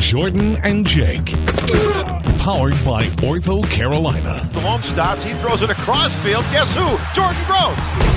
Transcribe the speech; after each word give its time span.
Jordan 0.00 0.56
and 0.62 0.86
Jake. 0.86 1.32
Powered 2.38 2.74
by 2.84 3.06
Ortho 3.22 3.68
Carolina. 3.70 4.48
The 4.52 4.60
Delhomme 4.60 4.82
stops. 4.82 5.24
He 5.24 5.32
throws 5.34 5.62
it 5.62 5.70
across 5.70 6.14
field. 6.16 6.44
Guess 6.52 6.74
who? 6.74 6.98
Jordan 7.14 7.42
Gross. 7.46 8.14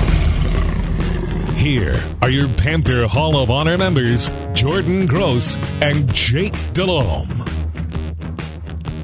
Here 1.58 2.00
are 2.22 2.30
your 2.30 2.48
Panther 2.54 3.08
Hall 3.08 3.36
of 3.36 3.50
Honor 3.50 3.76
members, 3.76 4.30
Jordan 4.52 5.06
Gross 5.06 5.56
and 5.80 6.12
Jake 6.14 6.54
Delhomme. 6.72 7.37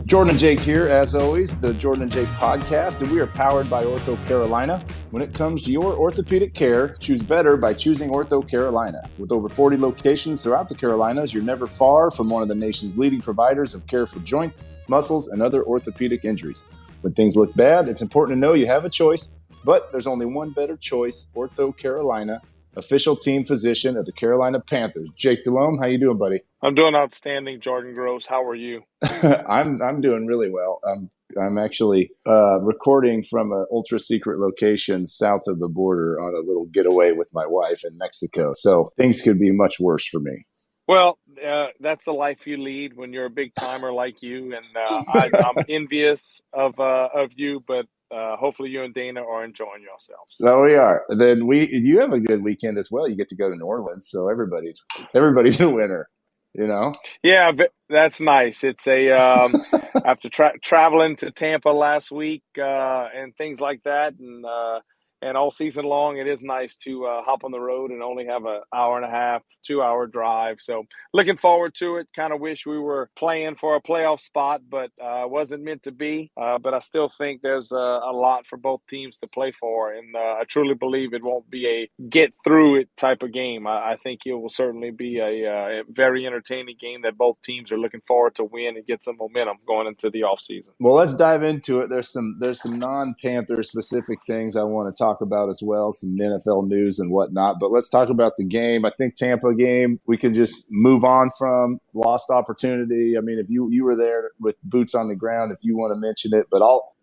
Jordan 0.07 0.33
and 0.33 0.39
Jake 0.39 0.61
here, 0.61 0.87
as 0.87 1.15
always, 1.15 1.59
the 1.63 1.73
Jordan 1.73 2.03
and 2.03 2.13
Jake 2.13 2.29
podcast, 2.29 3.01
and 3.01 3.11
we 3.11 3.21
are 3.21 3.27
powered 3.27 3.71
by 3.71 3.85
Ortho 3.85 4.23
Carolina. 4.27 4.85
When 5.13 5.23
it 5.23 5.33
comes 5.33 5.63
to 5.63 5.73
your 5.73 5.95
orthopedic 5.97 6.53
care, 6.53 6.89
choose 6.97 7.23
better 7.23 7.57
by 7.57 7.73
choosing 7.73 8.11
Ortho 8.11 8.47
Carolina. 8.47 9.09
With 9.17 9.33
over 9.33 9.49
40 9.49 9.79
locations 9.79 10.43
throughout 10.43 10.69
the 10.69 10.75
Carolinas, 10.75 11.33
you're 11.33 11.43
never 11.43 11.67
far 11.67 12.11
from 12.11 12.29
one 12.29 12.43
of 12.43 12.49
the 12.49 12.55
nation's 12.55 12.99
leading 12.99 13.23
providers 13.23 13.73
of 13.73 13.87
care 13.87 14.07
for 14.07 14.19
joints, 14.19 14.61
muscles, 14.89 15.29
and 15.29 15.43
other 15.43 15.65
orthopedic 15.65 16.27
injuries. 16.27 16.71
When 17.01 17.15
things 17.15 17.35
look 17.35 17.55
bad, 17.55 17.89
it's 17.89 18.03
important 18.03 18.37
to 18.37 18.41
know 18.41 18.53
you 18.53 18.67
have 18.67 18.85
a 18.85 18.91
choice, 18.91 19.35
but 19.65 19.91
there's 19.91 20.07
only 20.07 20.27
one 20.27 20.51
better 20.51 20.77
choice, 20.77 21.31
Ortho 21.35 21.75
Carolina 21.75 22.43
official 22.77 23.17
team 23.17 23.45
physician 23.45 23.97
of 23.97 24.07
the 24.07 24.13
Carolina 24.13 24.61
Panthers. 24.61 25.11
Jake 25.17 25.45
Delhomme, 25.45 25.79
how 25.79 25.87
you 25.87 25.99
doing, 25.99 26.19
buddy? 26.19 26.41
I'm 26.63 26.75
doing 26.75 26.95
outstanding, 26.95 27.61
Jordan 27.61 27.95
Gross. 27.95 28.27
How 28.27 28.43
are 28.45 28.55
you? 28.55 28.83
I'm 29.49 29.83
I'm 29.83 30.01
doing 30.01 30.27
really 30.27 30.51
well. 30.51 30.81
I'm 30.87 31.11
I'm 31.41 31.59
actually 31.59 32.11
uh, 32.27 32.61
recording 32.61 33.23
from 33.23 33.53
an 33.53 33.67
ultra 33.71 33.99
secret 33.99 34.39
location 34.39 35.07
south 35.07 35.43
of 35.47 35.59
the 35.59 35.69
border 35.69 36.19
on 36.21 36.35
a 36.35 36.47
little 36.47 36.67
getaway 36.73 37.13
with 37.13 37.31
my 37.35 37.47
wife 37.47 37.83
in 37.85 37.99
Mexico. 37.99 38.53
So 38.55 38.93
things 38.97 39.21
could 39.21 39.39
be 39.39 39.51
much 39.51 39.79
worse 39.79 40.09
for 40.09 40.21
me. 40.21 40.45
Well, 40.87 41.19
uh, 41.45 41.69
that's 41.81 42.05
the 42.05 42.13
life 42.13 42.47
you 42.47 42.59
lead 42.59 42.95
when 42.95 43.13
you're 43.13 43.27
a 43.27 43.31
big 43.31 43.53
timer 43.59 43.93
like 43.93 44.23
you, 44.23 44.55
and 44.55 44.65
uh, 44.77 45.03
I, 45.15 45.31
am 45.49 45.65
envious 45.69 46.41
of 46.53 46.79
uh, 46.79 47.09
of 47.15 47.33
you. 47.37 47.63
But 47.67 47.87
uh, 48.11 48.37
hopefully 48.37 48.71
you 48.71 48.83
and 48.85 48.95
Dana 48.95 49.23
are 49.23 49.45
enjoying 49.45 49.83
yourselves. 49.83 50.35
So 50.35 50.63
we 50.65 50.75
are. 50.77 51.05
Then 51.11 51.47
we 51.47 51.69
you 51.71 52.01
have 52.01 52.13
a 52.13 52.21
good 52.21 52.43
weekend 52.43 52.79
as 52.79 52.91
well. 52.93 53.09
You 53.09 53.17
get 53.17 53.29
to 53.31 53.37
go 53.37 53.51
to 53.51 53.57
New 53.57 53.67
Orleans, 53.67 54.09
so 54.11 54.31
everybody's 54.31 54.85
everybody's 55.15 55.61
a 55.61 55.71
winner. 55.71 56.09
You 56.55 56.67
know. 56.69 56.93
Yeah, 57.23 57.53
that's 57.91 58.21
nice. 58.23 58.65
It's 58.65 58.89
a 58.89 59.11
um, 59.13 59.63
after 60.05 60.31
tra- 60.31 60.59
traveling 60.63 61.17
to 61.19 61.33
Tampa 61.33 61.71
last 61.71 62.13
week 62.13 62.45
uh, 62.59 63.09
and 63.15 63.37
things 63.37 63.61
like 63.61 63.83
that, 63.85 64.15
and 64.19 64.47
uh, 64.47 64.81
and 65.25 65.37
all 65.37 65.51
season 65.51 65.85
long, 65.87 66.19
it 66.19 66.27
is 66.27 66.43
nice 66.43 66.77
to 66.77 67.07
uh, 67.07 67.23
hop 67.23 67.45
on 67.45 67.51
the 67.51 67.61
road 67.61 67.91
and 67.91 68.03
only 68.03 68.27
have 68.27 68.45
an 68.45 68.61
hour 68.75 68.97
and 68.97 69.07
a 69.07 69.11
half, 69.11 69.43
two 69.65 69.83
hour 69.83 70.07
drive. 70.07 70.61
So 70.61 70.85
looking 71.13 71.37
forward 71.37 71.75
to 71.77 71.97
it. 71.97 72.09
Kind 72.15 72.33
of 72.33 72.41
wish 72.41 72.67
we 72.67 72.79
were 72.79 73.11
playing 73.17 73.57
for 73.57 73.77
a 73.77 73.83
playoff 73.83 74.21
spot, 74.21 74.61
but 74.69 74.91
uh, 75.03 75.25
wasn't 75.27 75.65
meant 75.65 75.83
to 75.85 75.93
be. 75.93 76.31
Uh, 76.41 76.59
but 76.59 76.75
I 76.75 76.81
still 76.81 77.09
think 77.09 77.41
there's 77.41 77.73
a, 77.73 77.77
a, 77.77 78.13
lot 78.15 78.47
for 78.47 78.57
both 78.57 78.87
teams 78.87 79.19
to 79.19 79.27
play 79.27 79.51
for, 79.51 79.93
and 79.93 80.15
uh, 80.15 80.19
I 80.41 80.45
truly 80.49 80.75
believe 80.75 81.15
it 81.15 81.25
won't 81.25 81.49
be 81.51 81.67
a 81.67 82.05
get 82.09 82.33
through 82.45 82.81
it 82.81 82.89
type 82.97 83.23
of 83.23 83.33
game. 83.33 83.67
I, 83.67 83.93
I 83.93 83.97
think 84.03 84.21
it 84.27 84.35
will 84.35 84.49
certainly 84.49 84.91
be 84.91 85.19
a, 85.19 85.51
uh, 85.51 85.69
a, 85.69 85.83
very 85.89 86.27
entertaining 86.27 86.77
game 86.79 87.03
that 87.03 87.17
both 87.17 87.41
teams 87.43 87.73
are 87.73 87.79
looking 87.79 88.03
forward 88.07 88.35
to 88.37 88.45
win 88.45 88.77
and 88.77 88.87
get 88.87 89.03
some 89.03 89.17
momentum 89.17 89.57
going 89.67 89.87
into 89.87 90.11
the 90.11 90.21
offseason. 90.21 90.71
Well, 90.79 90.95
let's 90.95 91.15
dive 91.15 91.43
into 91.43 91.81
it. 91.81 91.89
There's 91.91 92.11
some 92.13 92.37
there's 92.41 92.63
some 92.63 92.79
non 92.79 93.15
Panther 93.21 93.63
specific 93.63 94.19
things 94.27 94.57
I 94.57 94.65
want 94.65 94.95
to 94.95 94.97
talk 94.97 95.14
about 95.21 95.49
as 95.49 95.61
well, 95.65 95.93
some 95.93 96.17
NFL 96.19 96.69
news 96.69 96.99
and 96.99 97.11
whatnot. 97.13 97.57
But 97.61 97.71
let's 97.71 97.89
talk 97.89 98.11
about 98.11 98.33
the 98.37 98.45
game. 98.45 98.85
I 98.85 98.91
think 98.91 99.17
Tampa 99.17 99.55
game 99.55 100.01
we 100.07 100.17
can 100.17 100.35
just 100.35 100.67
move 100.71 101.05
on 101.05 101.31
from 101.39 101.79
lost 101.95 102.31
opportunity. 102.31 103.17
I 103.17 103.21
mean, 103.21 103.39
if 103.39 103.47
you 103.49 103.69
you 103.71 103.85
were 103.85 103.97
there 103.97 104.31
with 104.41 104.59
boots 104.63 104.95
on 104.95 105.09
the 105.09 105.17
ground, 105.17 105.53
if 105.53 105.59
you 105.63 105.77
want 105.77 105.93
to 105.93 106.01
mention 106.01 106.33
it, 106.35 106.47
but 106.51 106.63
I'll 106.63 106.95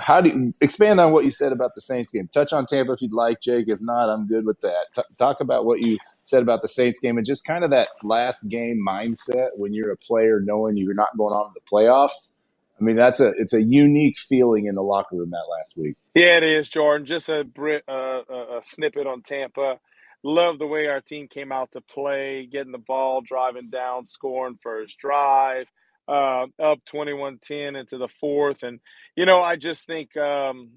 how 0.00 0.20
do 0.20 0.30
you 0.30 0.52
expand 0.60 1.00
on 1.00 1.12
what 1.12 1.24
you 1.24 1.30
said 1.30 1.52
about 1.52 1.72
the 1.74 1.80
Saints 1.80 2.12
game? 2.12 2.28
Touch 2.32 2.52
on 2.52 2.66
Tampa 2.66 2.92
if 2.92 3.02
you'd 3.02 3.12
like, 3.12 3.40
Jake. 3.40 3.66
If 3.68 3.80
not, 3.80 4.08
I'm 4.08 4.26
good 4.26 4.44
with 4.44 4.60
that. 4.60 4.86
T- 4.94 5.02
talk 5.16 5.40
about 5.40 5.64
what 5.64 5.80
you 5.80 5.98
said 6.22 6.42
about 6.42 6.62
the 6.62 6.68
Saints 6.68 6.98
game 6.98 7.16
and 7.16 7.26
just 7.26 7.46
kind 7.46 7.64
of 7.64 7.70
that 7.70 7.88
last 8.02 8.50
game 8.50 8.84
mindset 8.86 9.50
when 9.56 9.72
you're 9.72 9.92
a 9.92 9.96
player 9.96 10.40
knowing 10.42 10.76
you're 10.76 10.94
not 10.94 11.16
going 11.16 11.32
on 11.32 11.50
to 11.52 11.60
the 11.60 11.70
playoffs 11.70 12.33
I 12.80 12.84
mean, 12.84 12.96
that's 12.96 13.20
a 13.20 13.32
it's 13.38 13.54
a 13.54 13.62
unique 13.62 14.18
feeling 14.18 14.66
in 14.66 14.74
the 14.74 14.82
locker 14.82 15.16
room 15.16 15.30
that 15.30 15.46
last 15.50 15.76
week. 15.76 15.96
Yeah, 16.14 16.38
it 16.38 16.42
is, 16.42 16.68
Jordan. 16.68 17.06
Just 17.06 17.28
a, 17.28 17.44
uh, 17.88 17.92
a, 17.92 18.60
snippet 18.62 19.06
on 19.06 19.22
Tampa. 19.22 19.78
Love 20.24 20.58
the 20.58 20.66
way 20.66 20.86
our 20.86 21.00
team 21.00 21.28
came 21.28 21.52
out 21.52 21.72
to 21.72 21.80
play, 21.80 22.48
getting 22.50 22.72
the 22.72 22.78
ball, 22.78 23.20
driving 23.20 23.68
down, 23.70 24.04
scoring 24.04 24.58
first 24.60 24.98
drive, 24.98 25.66
uh, 26.08 26.46
up 26.58 26.78
21-10 26.92 27.78
into 27.78 27.98
the 27.98 28.08
fourth. 28.08 28.62
And, 28.62 28.80
you 29.16 29.26
know, 29.26 29.42
I 29.42 29.56
just 29.56 29.86
think 29.86 30.16
um, 30.16 30.70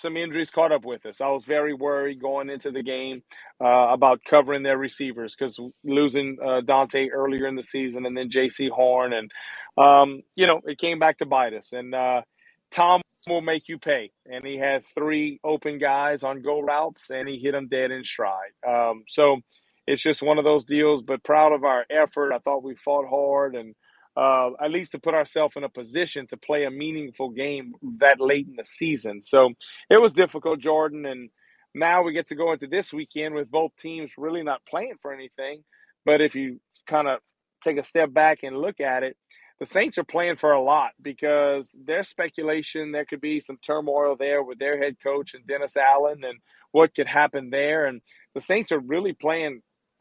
some 0.00 0.16
injuries 0.16 0.50
caught 0.50 0.72
up 0.72 0.84
with 0.84 1.06
us. 1.06 1.20
I 1.20 1.28
was 1.28 1.44
very 1.44 1.74
worried 1.74 2.20
going 2.20 2.50
into 2.50 2.70
the 2.70 2.82
game 2.82 3.22
uh, 3.62 3.88
about 3.90 4.24
covering 4.24 4.62
their 4.62 4.78
receivers 4.78 5.34
because 5.38 5.58
losing 5.84 6.38
uh, 6.42 6.62
Donte 6.62 7.08
earlier 7.12 7.46
in 7.46 7.56
the 7.56 7.62
season 7.62 8.06
and 8.06 8.16
then 8.16 8.30
Jaycee 8.30 8.70
Horn 8.70 9.12
and 9.12 9.30
um, 9.78 10.22
you 10.36 10.46
know, 10.46 10.60
it 10.64 10.78
came 10.78 10.98
back 10.98 11.18
to 11.18 11.26
bite 11.26 11.54
us. 11.54 11.72
And 11.72 11.94
uh, 11.94 12.22
Tom 12.70 13.00
will 13.28 13.40
make 13.42 13.68
you 13.68 13.78
pay. 13.78 14.10
And 14.26 14.44
he 14.44 14.58
had 14.58 14.84
three 14.84 15.40
open 15.44 15.78
guys 15.78 16.22
on 16.22 16.42
go 16.42 16.60
routes, 16.60 17.10
and 17.10 17.28
he 17.28 17.38
hit 17.38 17.52
them 17.52 17.68
dead 17.68 17.90
in 17.90 18.04
stride. 18.04 18.52
Um, 18.66 19.04
so 19.06 19.38
it's 19.86 20.02
just 20.02 20.22
one 20.22 20.38
of 20.38 20.44
those 20.44 20.64
deals. 20.64 21.02
But 21.02 21.24
proud 21.24 21.52
of 21.52 21.64
our 21.64 21.84
effort. 21.90 22.32
I 22.32 22.38
thought 22.38 22.62
we 22.62 22.74
fought 22.74 23.08
hard 23.08 23.54
and. 23.56 23.74
Uh, 24.16 24.50
at 24.60 24.70
least 24.70 24.92
to 24.92 24.98
put 24.98 25.14
ourselves 25.14 25.56
in 25.56 25.64
a 25.64 25.68
position 25.68 26.26
to 26.26 26.36
play 26.36 26.64
a 26.64 26.70
meaningful 26.70 27.30
game 27.30 27.72
that 27.98 28.20
late 28.20 28.46
in 28.46 28.56
the 28.56 28.64
season. 28.64 29.22
So 29.22 29.50
it 29.88 30.00
was 30.02 30.12
difficult, 30.12 30.58
Jordan. 30.58 31.06
And 31.06 31.30
now 31.74 32.02
we 32.02 32.12
get 32.12 32.26
to 32.28 32.34
go 32.34 32.52
into 32.52 32.66
this 32.66 32.92
weekend 32.92 33.34
with 33.34 33.50
both 33.50 33.70
teams 33.78 34.12
really 34.18 34.42
not 34.42 34.66
playing 34.68 34.96
for 35.00 35.12
anything. 35.12 35.62
But 36.04 36.20
if 36.20 36.34
you 36.34 36.60
kind 36.86 37.08
of 37.08 37.20
take 37.62 37.78
a 37.78 37.84
step 37.84 38.12
back 38.12 38.42
and 38.42 38.58
look 38.58 38.80
at 38.80 39.04
it, 39.04 39.16
the 39.60 39.66
Saints 39.66 39.98
are 39.98 40.04
playing 40.04 40.36
for 40.36 40.52
a 40.52 40.62
lot 40.62 40.92
because 41.00 41.74
there's 41.84 42.08
speculation 42.08 42.92
there 42.92 43.04
could 43.04 43.20
be 43.20 43.40
some 43.40 43.58
turmoil 43.62 44.16
there 44.18 44.42
with 44.42 44.58
their 44.58 44.78
head 44.78 44.96
coach 45.02 45.34
and 45.34 45.46
Dennis 45.46 45.76
Allen 45.76 46.24
and 46.24 46.38
what 46.72 46.94
could 46.94 47.06
happen 47.06 47.50
there. 47.50 47.84
And 47.84 48.00
the 48.34 48.40
Saints 48.40 48.72
are 48.72 48.78
really 48.78 49.12
playing 49.12 49.60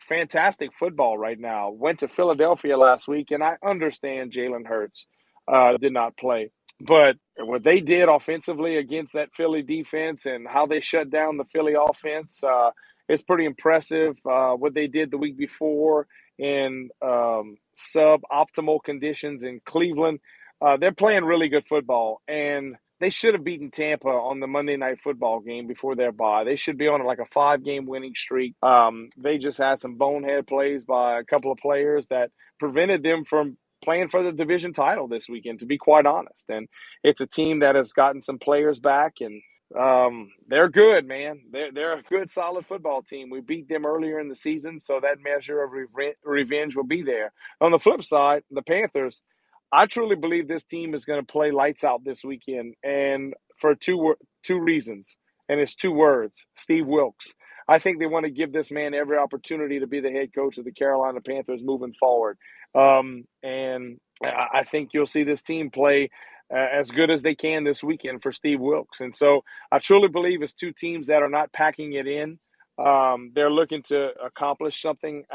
fantastic 0.09 0.73
football 0.73 1.17
right 1.17 1.39
now. 1.39 1.69
Went 1.69 1.99
to 1.99 2.07
Philadelphia 2.07 2.77
last 2.77 3.07
week, 3.07 3.31
and 3.31 3.43
I 3.43 3.55
understand 3.63 4.33
Jalen 4.33 4.65
Hurts 4.67 5.05
uh, 5.47 5.77
did 5.77 5.93
not 5.93 6.17
play. 6.17 6.51
But 6.81 7.17
what 7.37 7.63
they 7.63 7.81
did 7.81 8.09
offensively 8.09 8.77
against 8.77 9.13
that 9.13 9.33
Philly 9.33 9.61
defense 9.61 10.25
and 10.25 10.47
how 10.47 10.65
they 10.65 10.79
shut 10.81 11.09
down 11.09 11.37
the 11.37 11.45
Philly 11.45 11.75
offense 11.79 12.43
uh, 12.43 12.71
is 13.07 13.21
pretty 13.21 13.45
impressive. 13.45 14.17
Uh, 14.25 14.53
what 14.53 14.73
they 14.73 14.87
did 14.87 15.11
the 15.11 15.17
week 15.17 15.37
before 15.37 16.07
in 16.37 16.89
um, 17.01 17.57
suboptimal 17.77 18.83
conditions 18.83 19.43
in 19.43 19.61
Cleveland. 19.65 20.19
Uh, 20.61 20.77
they're 20.77 20.91
playing 20.93 21.23
really 21.23 21.49
good 21.49 21.67
football, 21.67 22.21
and 22.27 22.75
they 22.99 23.09
should 23.09 23.33
have 23.33 23.43
beaten 23.43 23.71
Tampa 23.71 24.09
on 24.09 24.39
the 24.39 24.47
Monday 24.47 24.77
night 24.77 25.01
football 25.01 25.39
game 25.39 25.67
before 25.67 25.95
their 25.95 26.11
bye. 26.11 26.43
They 26.43 26.55
should 26.55 26.77
be 26.77 26.87
on 26.87 27.03
like 27.05 27.19
a 27.19 27.25
five 27.25 27.63
game 27.63 27.85
winning 27.85 28.15
streak. 28.15 28.55
Um, 28.61 29.09
they 29.17 29.37
just 29.37 29.57
had 29.57 29.79
some 29.79 29.95
bonehead 29.95 30.47
plays 30.47 30.85
by 30.85 31.19
a 31.19 31.23
couple 31.23 31.51
of 31.51 31.57
players 31.57 32.07
that 32.07 32.31
prevented 32.59 33.03
them 33.03 33.25
from 33.25 33.57
playing 33.81 34.09
for 34.09 34.21
the 34.21 34.31
division 34.31 34.73
title 34.73 35.07
this 35.07 35.29
weekend, 35.29 35.59
to 35.59 35.65
be 35.65 35.77
quite 35.77 36.05
honest. 36.05 36.49
And 36.49 36.67
it's 37.03 37.21
a 37.21 37.27
team 37.27 37.59
that 37.59 37.75
has 37.75 37.93
gotten 37.93 38.21
some 38.21 38.39
players 38.39 38.79
back 38.79 39.15
and 39.21 39.41
um, 39.77 40.31
they're 40.47 40.69
good, 40.69 41.07
man. 41.07 41.41
They're 41.51 41.71
they're 41.71 41.93
a 41.93 42.01
good, 42.01 42.29
solid 42.29 42.65
football 42.65 43.03
team. 43.03 43.29
We 43.29 43.41
beat 43.41 43.69
them 43.69 43.85
earlier 43.85 44.19
in 44.19 44.27
the 44.27 44.35
season, 44.35 44.79
so 44.79 44.99
that 44.99 45.21
measure 45.23 45.61
of 45.61 45.71
re- 45.93 46.15
revenge 46.23 46.75
will 46.75 46.85
be 46.85 47.03
there. 47.03 47.31
On 47.61 47.71
the 47.71 47.77
flip 47.77 48.03
side, 48.03 48.41
the 48.49 48.63
Panthers, 48.63 49.21
I 49.71 49.85
truly 49.85 50.15
believe 50.15 50.47
this 50.47 50.63
team 50.63 50.93
is 50.93 51.05
going 51.05 51.19
to 51.19 51.31
play 51.31 51.51
lights 51.51 51.83
out 51.83 52.03
this 52.03 52.23
weekend, 52.23 52.75
and 52.83 53.33
for 53.57 53.75
two 53.75 54.15
two 54.43 54.59
reasons, 54.59 55.17
and 55.47 55.59
it's 55.59 55.75
two 55.75 55.91
words: 55.91 56.45
Steve 56.55 56.87
Wilks. 56.87 57.33
I 57.67 57.77
think 57.77 57.99
they 57.99 58.07
want 58.07 58.25
to 58.25 58.31
give 58.31 58.51
this 58.51 58.71
man 58.71 58.95
every 58.95 59.17
opportunity 59.17 59.79
to 59.79 59.87
be 59.87 59.99
the 59.99 60.09
head 60.09 60.33
coach 60.33 60.57
of 60.57 60.65
the 60.65 60.71
Carolina 60.71 61.21
Panthers 61.21 61.61
moving 61.63 61.93
forward. 61.99 62.39
Um, 62.73 63.25
and 63.43 63.99
I 64.23 64.63
think 64.63 64.89
you'll 64.91 65.05
see 65.05 65.23
this 65.23 65.43
team 65.43 65.69
play 65.69 66.09
uh, 66.51 66.57
as 66.57 66.89
good 66.89 67.11
as 67.11 67.21
they 67.21 67.35
can 67.35 67.63
this 67.63 67.83
weekend 67.83 68.23
for 68.23 68.31
Steve 68.31 68.59
Wilks. 68.59 69.01
And 69.01 69.13
so 69.13 69.43
I 69.71 69.77
truly 69.77 70.07
believe 70.07 70.41
it's 70.41 70.53
two 70.53 70.73
teams 70.73 71.07
that 71.07 71.21
are 71.21 71.29
not 71.29 71.53
packing 71.53 71.93
it 71.93 72.07
in. 72.07 72.39
Um, 72.83 73.31
they're 73.35 73.51
looking 73.51 73.83
to 73.83 74.13
accomplish 74.23 74.81
something 74.81 75.25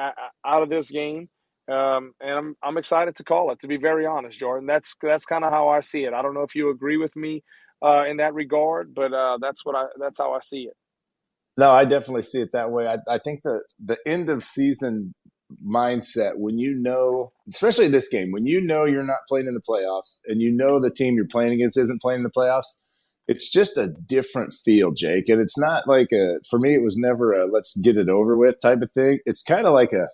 out 0.44 0.62
of 0.62 0.70
this 0.70 0.90
game. 0.90 1.28
Um, 1.70 2.12
and 2.20 2.30
I'm 2.30 2.56
I'm 2.62 2.76
excited 2.76 3.16
to 3.16 3.24
call 3.24 3.50
it. 3.50 3.60
To 3.60 3.68
be 3.68 3.78
very 3.78 4.06
honest, 4.06 4.38
Jordan, 4.38 4.66
that's 4.66 4.94
that's 5.02 5.24
kind 5.24 5.44
of 5.44 5.50
how 5.50 5.68
I 5.68 5.80
see 5.80 6.04
it. 6.04 6.12
I 6.12 6.22
don't 6.22 6.34
know 6.34 6.42
if 6.42 6.54
you 6.54 6.70
agree 6.70 6.98
with 6.98 7.16
me 7.16 7.42
uh, 7.82 8.04
in 8.04 8.18
that 8.18 8.34
regard, 8.34 8.94
but 8.94 9.12
uh, 9.12 9.38
that's 9.40 9.64
what 9.64 9.74
I 9.74 9.86
that's 9.98 10.18
how 10.18 10.34
I 10.34 10.40
see 10.40 10.62
it. 10.64 10.74
No, 11.56 11.70
I 11.70 11.84
definitely 11.84 12.22
see 12.22 12.40
it 12.40 12.50
that 12.52 12.70
way. 12.70 12.86
I, 12.86 12.98
I 13.08 13.18
think 13.18 13.40
the 13.42 13.62
the 13.82 13.98
end 14.06 14.28
of 14.28 14.44
season 14.44 15.14
mindset 15.66 16.32
when 16.36 16.58
you 16.58 16.74
know, 16.74 17.32
especially 17.48 17.88
this 17.88 18.08
game, 18.08 18.32
when 18.32 18.46
you 18.46 18.60
know 18.60 18.84
you're 18.84 19.06
not 19.06 19.18
playing 19.28 19.46
in 19.46 19.54
the 19.54 19.60
playoffs 19.60 20.18
and 20.26 20.42
you 20.42 20.52
know 20.52 20.78
the 20.78 20.90
team 20.90 21.14
you're 21.14 21.26
playing 21.26 21.52
against 21.52 21.78
isn't 21.78 22.02
playing 22.02 22.20
in 22.20 22.24
the 22.24 22.30
playoffs, 22.30 22.86
it's 23.26 23.50
just 23.50 23.78
a 23.78 23.88
different 24.06 24.52
feel, 24.52 24.92
Jake. 24.92 25.28
And 25.28 25.40
it's 25.40 25.58
not 25.58 25.86
like 25.86 26.08
a 26.12 26.40
for 26.48 26.58
me. 26.58 26.74
It 26.74 26.82
was 26.82 26.96
never 26.98 27.32
a 27.32 27.46
let's 27.46 27.78
get 27.80 27.96
it 27.96 28.08
over 28.08 28.36
with 28.36 28.56
type 28.60 28.82
of 28.82 28.90
thing. 28.90 29.20
It's 29.24 29.42
kind 29.42 29.66
of 29.66 29.72
like 29.72 29.92
a 29.92 30.08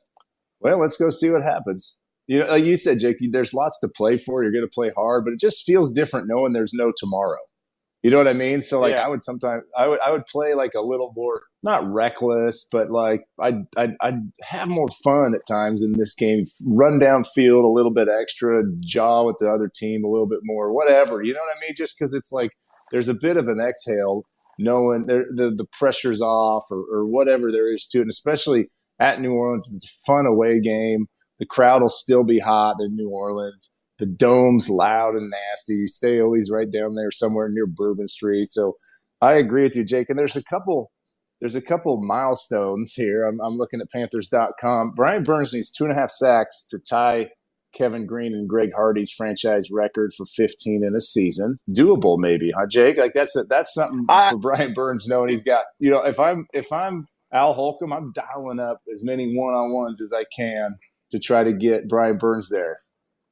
well, 0.60 0.80
let's 0.80 0.96
go 0.96 1.10
see 1.10 1.30
what 1.30 1.42
happens. 1.42 2.00
You 2.26 2.40
know, 2.40 2.46
like 2.46 2.64
you 2.64 2.76
said, 2.76 3.00
Jake, 3.00 3.16
there's 3.32 3.54
lots 3.54 3.80
to 3.80 3.88
play 3.88 4.16
for. 4.16 4.42
You're 4.42 4.52
going 4.52 4.64
to 4.64 4.72
play 4.72 4.92
hard, 4.96 5.24
but 5.24 5.32
it 5.32 5.40
just 5.40 5.64
feels 5.64 5.92
different 5.92 6.28
knowing 6.28 6.52
there's 6.52 6.72
no 6.72 6.92
tomorrow. 6.96 7.38
You 8.02 8.10
know 8.10 8.16
what 8.16 8.28
I 8.28 8.32
mean? 8.32 8.62
So 8.62 8.80
like, 8.80 8.92
yeah. 8.92 9.04
I 9.04 9.08
would 9.08 9.22
sometimes, 9.22 9.62
I 9.76 9.86
would, 9.86 10.00
I 10.00 10.10
would 10.10 10.24
play 10.26 10.54
like 10.54 10.72
a 10.74 10.80
little 10.80 11.12
more, 11.14 11.42
not 11.62 11.86
reckless, 11.86 12.66
but 12.70 12.90
like 12.90 13.24
I'd, 13.38 13.66
I'd, 13.76 13.94
I'd 14.00 14.20
have 14.42 14.68
more 14.68 14.88
fun 15.04 15.34
at 15.34 15.46
times 15.46 15.82
in 15.82 15.98
this 15.98 16.14
game. 16.14 16.44
Run 16.64 16.98
down 16.98 17.24
field 17.24 17.64
a 17.64 17.68
little 17.68 17.92
bit 17.92 18.08
extra, 18.08 18.62
jaw 18.80 19.24
with 19.24 19.36
the 19.38 19.50
other 19.50 19.68
team 19.74 20.02
a 20.02 20.08
little 20.08 20.28
bit 20.28 20.40
more, 20.44 20.72
whatever. 20.72 21.22
You 21.22 21.34
know 21.34 21.40
what 21.40 21.56
I 21.56 21.60
mean? 21.60 21.74
Just 21.76 21.98
because 21.98 22.14
it's 22.14 22.32
like 22.32 22.52
there's 22.90 23.08
a 23.08 23.14
bit 23.14 23.36
of 23.36 23.48
an 23.48 23.60
exhale, 23.60 24.22
knowing 24.58 25.04
the 25.06 25.52
the 25.54 25.66
pressure's 25.78 26.22
off 26.22 26.64
or, 26.70 26.84
or 26.90 27.10
whatever 27.10 27.52
there 27.52 27.72
is 27.72 27.86
to 27.88 27.98
it, 27.98 28.02
and 28.02 28.10
especially 28.10 28.70
at 29.00 29.20
New 29.20 29.32
Orleans. 29.32 29.70
It's 29.74 29.86
a 29.86 30.06
fun 30.06 30.26
away 30.26 30.60
game. 30.60 31.06
The 31.38 31.46
crowd 31.46 31.82
will 31.82 31.88
still 31.88 32.22
be 32.22 32.38
hot 32.38 32.76
in 32.80 32.94
New 32.94 33.08
Orleans. 33.08 33.80
The 33.98 34.06
dome's 34.06 34.70
loud 34.70 35.14
and 35.14 35.30
nasty. 35.30 35.74
You 35.74 35.88
stay 35.88 36.20
always 36.20 36.50
right 36.50 36.70
down 36.70 36.94
there 36.94 37.10
somewhere 37.10 37.48
near 37.50 37.66
Bourbon 37.66 38.08
Street. 38.08 38.50
So 38.50 38.76
I 39.20 39.34
agree 39.34 39.64
with 39.64 39.76
you, 39.76 39.84
Jake. 39.84 40.08
And 40.08 40.18
there's 40.18 40.36
a 40.36 40.44
couple 40.44 40.90
there's 41.40 41.54
a 41.54 41.62
couple 41.62 42.02
milestones 42.02 42.92
here. 42.92 43.24
I'm, 43.24 43.40
I'm 43.40 43.56
looking 43.56 43.80
at 43.80 43.90
Panthers.com. 43.90 44.90
Brian 44.94 45.22
Burns 45.22 45.54
needs 45.54 45.70
two 45.70 45.84
and 45.84 45.92
a 45.92 45.96
half 45.96 46.10
sacks 46.10 46.66
to 46.68 46.78
tie 46.78 47.30
Kevin 47.74 48.06
Greene 48.06 48.34
and 48.34 48.48
Greg 48.48 48.70
Hardy's 48.76 49.10
franchise 49.10 49.70
record 49.72 50.12
for 50.14 50.26
15 50.26 50.84
in 50.84 50.94
a 50.94 51.00
season. 51.00 51.58
Doable, 51.70 52.18
maybe, 52.18 52.50
huh, 52.50 52.66
Jake? 52.68 52.98
Like 52.98 53.12
that's 53.14 53.36
a, 53.36 53.44
that's 53.44 53.72
something 53.72 54.04
I, 54.08 54.30
for 54.30 54.38
Brian 54.38 54.74
Burns 54.74 55.08
knowing 55.08 55.30
he's 55.30 55.42
got. 55.42 55.64
You 55.78 55.90
know, 55.90 56.02
if 56.02 56.20
I'm 56.20 56.46
if 56.52 56.72
I'm 56.72 57.06
Al 57.32 57.52
Holcomb, 57.52 57.92
I'm 57.92 58.12
dialing 58.12 58.60
up 58.60 58.80
as 58.92 59.04
many 59.04 59.34
one 59.34 59.54
on 59.54 59.72
ones 59.72 60.00
as 60.00 60.12
I 60.12 60.24
can 60.34 60.76
to 61.12 61.18
try 61.18 61.44
to 61.44 61.52
get 61.52 61.88
Brian 61.88 62.18
Burns 62.18 62.48
there. 62.48 62.76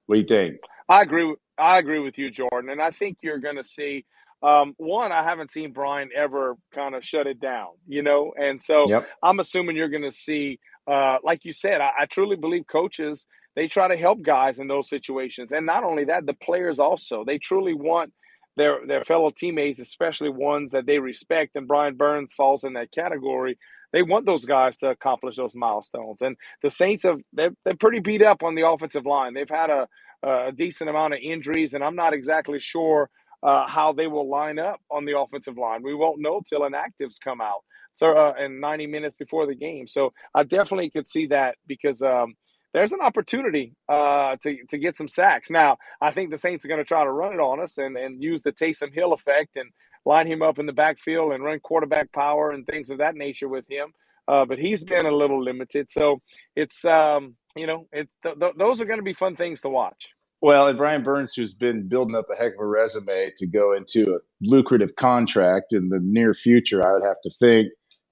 What 0.06 0.16
do 0.16 0.20
you 0.20 0.26
think? 0.26 0.56
I 0.88 1.02
agree. 1.02 1.34
I 1.58 1.78
agree 1.78 1.98
with 1.98 2.16
you, 2.18 2.30
Jordan, 2.30 2.70
and 2.70 2.80
I 2.80 2.90
think 2.90 3.18
you're 3.22 3.38
going 3.38 3.56
to 3.56 3.64
see. 3.64 4.04
Um, 4.40 4.74
one, 4.76 5.10
I 5.10 5.24
haven't 5.24 5.50
seen 5.50 5.72
Brian 5.72 6.10
ever 6.16 6.54
kind 6.72 6.94
of 6.94 7.04
shut 7.04 7.26
it 7.26 7.40
down, 7.40 7.70
you 7.88 8.02
know, 8.02 8.32
and 8.40 8.62
so 8.62 8.88
yep. 8.88 9.08
I'm 9.20 9.40
assuming 9.40 9.74
you're 9.74 9.88
going 9.88 10.04
to 10.04 10.12
see, 10.12 10.60
uh, 10.86 11.16
like 11.24 11.44
you 11.44 11.50
said, 11.50 11.80
I, 11.80 11.90
I 11.98 12.06
truly 12.06 12.36
believe 12.36 12.68
coaches 12.68 13.26
they 13.56 13.66
try 13.66 13.88
to 13.88 13.96
help 13.96 14.22
guys 14.22 14.60
in 14.60 14.68
those 14.68 14.88
situations, 14.88 15.50
and 15.50 15.66
not 15.66 15.82
only 15.82 16.04
that, 16.04 16.24
the 16.24 16.34
players 16.34 16.78
also 16.78 17.24
they 17.24 17.38
truly 17.38 17.74
want 17.74 18.12
their 18.58 18.86
their 18.86 19.04
fellow 19.04 19.30
teammates, 19.30 19.80
especially 19.80 20.30
ones 20.30 20.72
that 20.72 20.86
they 20.86 21.00
respect, 21.00 21.56
and 21.56 21.68
Brian 21.68 21.96
Burns 21.96 22.34
falls 22.34 22.64
in 22.64 22.74
that 22.74 22.92
category 22.92 23.58
they 23.92 24.02
want 24.02 24.26
those 24.26 24.44
guys 24.44 24.76
to 24.78 24.90
accomplish 24.90 25.36
those 25.36 25.54
milestones. 25.54 26.22
And 26.22 26.36
the 26.62 26.70
Saints 26.70 27.04
have 27.04 27.20
they're, 27.32 27.52
they're 27.64 27.76
pretty 27.76 28.00
beat 28.00 28.22
up 28.22 28.42
on 28.42 28.54
the 28.54 28.68
offensive 28.68 29.06
line. 29.06 29.34
They've 29.34 29.48
had 29.48 29.70
a, 29.70 29.88
a 30.22 30.52
decent 30.52 30.90
amount 30.90 31.14
of 31.14 31.20
injuries, 31.20 31.74
and 31.74 31.82
I'm 31.82 31.96
not 31.96 32.12
exactly 32.12 32.58
sure 32.58 33.10
uh, 33.42 33.66
how 33.66 33.92
they 33.92 34.06
will 34.06 34.28
line 34.28 34.58
up 34.58 34.80
on 34.90 35.04
the 35.04 35.18
offensive 35.18 35.56
line. 35.56 35.82
We 35.82 35.94
won't 35.94 36.20
know 36.20 36.42
till 36.46 36.60
inactives 36.60 37.20
come 37.22 37.40
out 37.40 37.62
uh, 38.02 38.34
in 38.34 38.60
90 38.60 38.86
minutes 38.88 39.16
before 39.16 39.46
the 39.46 39.54
game. 39.54 39.86
So 39.86 40.12
I 40.34 40.42
definitely 40.42 40.90
could 40.90 41.06
see 41.06 41.26
that 41.28 41.56
because 41.66 42.02
um, 42.02 42.34
there's 42.74 42.92
an 42.92 43.00
opportunity 43.00 43.74
uh, 43.88 44.36
to 44.42 44.58
to 44.68 44.78
get 44.78 44.96
some 44.96 45.08
sacks. 45.08 45.50
Now 45.50 45.78
I 46.00 46.10
think 46.10 46.30
the 46.30 46.38
Saints 46.38 46.64
are 46.64 46.68
going 46.68 46.78
to 46.78 46.84
try 46.84 47.04
to 47.04 47.10
run 47.10 47.32
it 47.32 47.40
on 47.40 47.60
us 47.60 47.78
and 47.78 47.96
and 47.96 48.22
use 48.22 48.42
the 48.42 48.52
Taysom 48.52 48.92
Hill 48.94 49.12
effect 49.12 49.56
and 49.56 49.70
line 50.04 50.26
him 50.26 50.42
up 50.42 50.58
in 50.58 50.66
the 50.66 50.72
backfield 50.72 51.32
and 51.32 51.44
run 51.44 51.60
quarterback 51.60 52.12
power 52.12 52.50
and 52.50 52.66
things 52.66 52.90
of 52.90 52.98
that 52.98 53.14
nature 53.14 53.48
with 53.48 53.68
him. 53.68 53.92
Uh, 54.26 54.44
but 54.44 54.58
he's 54.58 54.84
been 54.84 55.06
a 55.06 55.10
little 55.10 55.42
limited. 55.42 55.90
So 55.90 56.20
it's, 56.54 56.84
um, 56.84 57.36
you 57.56 57.66
know, 57.66 57.86
it, 57.92 58.08
th- 58.22 58.38
th- 58.38 58.54
those 58.58 58.80
are 58.80 58.84
going 58.84 58.98
to 58.98 59.04
be 59.04 59.14
fun 59.14 59.36
things 59.36 59.62
to 59.62 59.70
watch. 59.70 60.14
Well, 60.40 60.68
and 60.68 60.78
Brian 60.78 61.02
Burns, 61.02 61.34
who's 61.34 61.54
been 61.54 61.88
building 61.88 62.14
up 62.14 62.26
a 62.30 62.36
heck 62.36 62.52
of 62.54 62.60
a 62.60 62.66
resume 62.66 63.30
to 63.36 63.46
go 63.46 63.74
into 63.74 64.12
a 64.12 64.18
lucrative 64.40 64.96
contract 64.96 65.72
in 65.72 65.88
the 65.88 65.98
near 66.00 66.34
future, 66.34 66.86
I 66.86 66.92
would 66.92 67.04
have 67.04 67.20
to 67.22 67.30
think 67.30 67.68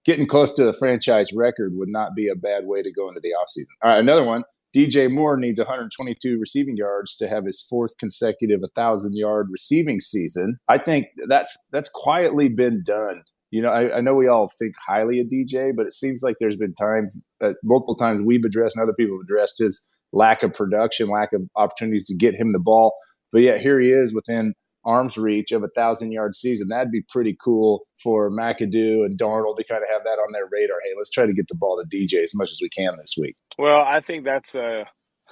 getting 0.07 0.27
close 0.27 0.55
to 0.55 0.65
the 0.65 0.73
franchise 0.73 1.33
record 1.35 1.73
would 1.75 1.89
not 1.89 2.15
be 2.15 2.29
a 2.29 2.35
bad 2.35 2.67
way 2.67 2.83
to 2.83 2.93
go 2.93 3.09
into 3.09 3.21
the 3.21 3.31
offseason. 3.31 3.75
All 3.83 3.91
right, 3.91 4.01
another 4.01 4.25
one. 4.25 4.45
DJ 4.75 5.11
Moore 5.11 5.37
needs 5.37 5.59
122 5.59 6.39
receiving 6.39 6.77
yards 6.77 7.17
to 7.17 7.29
have 7.29 7.47
his 7.47 7.63
fourth 7.63 7.97
consecutive 7.99 8.61
1,000 8.61 9.17
yard 9.17 9.49
receiving 9.51 10.01
season. 10.01 10.59
I 10.69 10.79
think 10.79 11.07
that's 11.29 11.57
that's 11.73 11.91
quietly 11.93 12.49
been 12.49 12.83
done. 12.85 13.23
You 13.51 13.63
know, 13.63 13.71
I, 13.71 13.99
I, 13.99 14.01
know 14.01 14.13
we 14.13 14.29
all 14.29 14.49
think 14.59 14.75
highly 14.87 15.21
of 15.21 15.29
DJ, 15.29 15.71
but 15.75 15.87
it 15.87 15.93
seems 15.93 16.21
like 16.23 16.35
there's 16.41 16.57
been 16.57 16.75
times, 16.75 17.23
uh, 17.41 17.53
multiple 17.63 17.95
times 17.95 18.21
we've 18.21 18.45
addressed 18.45 18.77
and 18.77 18.83
other 18.83 18.93
people 18.93 19.17
have 19.17 19.25
addressed 19.25 19.59
his 19.59 19.87
lack 20.13 20.43
of 20.43 20.53
production, 20.53 21.09
lack 21.09 21.33
of 21.33 21.43
opportunities 21.55 22.07
to 22.09 22.17
get 22.17 22.35
him 22.35 22.53
the 22.53 22.59
ball. 22.59 22.93
But 23.33 23.43
yet 23.43 23.61
here 23.61 23.79
he 23.79 23.93
is 23.93 24.13
within 24.13 24.53
arm's 24.87 25.19
reach 25.19 25.51
of 25.53 25.65
a 25.65 25.69
thousand 25.69 26.13
yard 26.13 26.35
season. 26.35 26.69
That'd 26.69 26.93
be 26.93 27.03
pretty 27.09 27.37
cool 27.43 27.87
for 28.03 28.31
McAdoo 28.31 29.05
and 29.05 29.19
Darnold 29.19 29.57
to 29.57 29.65
kind 29.65 29.83
of 29.83 29.89
have 29.91 30.05
that 30.05 30.21
on 30.21 30.33
their 30.33 30.47
radar. 30.51 30.77
Hey, 30.83 30.93
let's 30.97 31.11
try 31.11 31.27
to 31.27 31.35
get 31.35 31.49
the 31.49 31.57
ball 31.57 31.83
to 31.83 31.97
DJ 31.97 32.23
as 32.23 32.35
much 32.35 32.51
as 32.51 32.61
we 32.63 32.71
can 32.71 32.97
this 32.97 33.17
week. 33.21 33.37
Well, 33.59 33.83
I 33.83 34.01
think 34.01 34.25
that's 34.25 34.55
a, 34.55 34.87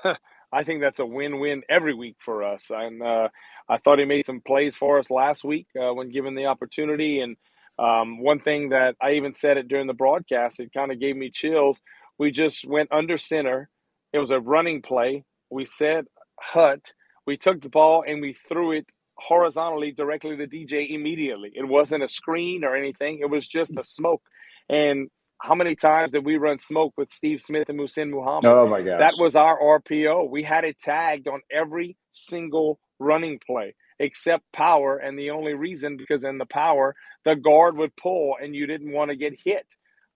I 0.52 0.64
think 0.64 0.80
that's 0.80 0.98
a 0.98 1.06
win-win 1.06 1.62
every 1.68 1.94
week 1.94 2.16
for 2.18 2.42
us. 2.42 2.70
And 2.70 3.00
uh, 3.00 3.28
I 3.68 3.78
thought 3.78 4.00
he 4.00 4.04
made 4.04 4.26
some 4.26 4.42
plays 4.44 4.74
for 4.74 4.98
us 4.98 5.10
last 5.10 5.44
week 5.44 5.68
uh, 5.80 5.94
when 5.94 6.10
given 6.10 6.34
the 6.34 6.46
opportunity. 6.46 7.20
And 7.20 7.36
um, 7.78 8.20
one 8.20 8.40
thing 8.40 8.70
that 8.70 8.96
I 9.00 9.12
even 9.12 9.34
said 9.34 9.56
it 9.56 9.68
during 9.68 9.86
the 9.86 9.94
broadcast, 9.94 10.58
it 10.58 10.72
kind 10.74 10.90
of 10.90 11.00
gave 11.00 11.16
me 11.16 11.30
chills. 11.30 11.80
We 12.18 12.32
just 12.32 12.66
went 12.66 12.92
under 12.92 13.16
center. 13.16 13.70
It 14.12 14.18
was 14.18 14.32
a 14.32 14.40
running 14.40 14.82
play. 14.82 15.24
We 15.50 15.64
said 15.64 16.06
hut. 16.40 16.92
We 17.26 17.36
took 17.36 17.60
the 17.60 17.68
ball 17.68 18.04
and 18.06 18.20
we 18.20 18.34
threw 18.34 18.72
it 18.72 18.92
horizontally 19.16 19.92
directly 19.92 20.36
to 20.36 20.46
DJ 20.46 20.90
immediately. 20.90 21.52
It 21.54 21.66
wasn't 21.66 22.04
a 22.04 22.08
screen 22.08 22.64
or 22.64 22.76
anything. 22.76 23.18
It 23.20 23.30
was 23.30 23.46
just 23.46 23.76
a 23.76 23.84
smoke. 23.84 24.22
And 24.68 25.08
how 25.40 25.54
many 25.54 25.76
times 25.76 26.12
did 26.12 26.24
we 26.24 26.36
run 26.36 26.58
smoke 26.58 26.94
with 26.96 27.10
Steve 27.10 27.40
Smith 27.40 27.68
and 27.68 27.78
Muhsin 27.78 28.10
Muhammad? 28.10 28.46
Oh 28.46 28.68
my 28.68 28.82
gosh. 28.82 28.98
That 28.98 29.14
was 29.18 29.36
our 29.36 29.58
RPO. 29.58 30.30
We 30.30 30.42
had 30.42 30.64
it 30.64 30.78
tagged 30.78 31.28
on 31.28 31.40
every 31.50 31.96
single 32.12 32.78
running 32.98 33.38
play 33.44 33.74
except 33.98 34.50
power. 34.52 34.96
And 34.96 35.18
the 35.18 35.30
only 35.30 35.54
reason 35.54 35.96
because 35.96 36.24
in 36.24 36.38
the 36.38 36.46
power, 36.46 36.94
the 37.24 37.36
guard 37.36 37.76
would 37.76 37.94
pull 37.96 38.36
and 38.40 38.54
you 38.54 38.66
didn't 38.66 38.92
want 38.92 39.10
to 39.10 39.16
get 39.16 39.38
hit. 39.38 39.66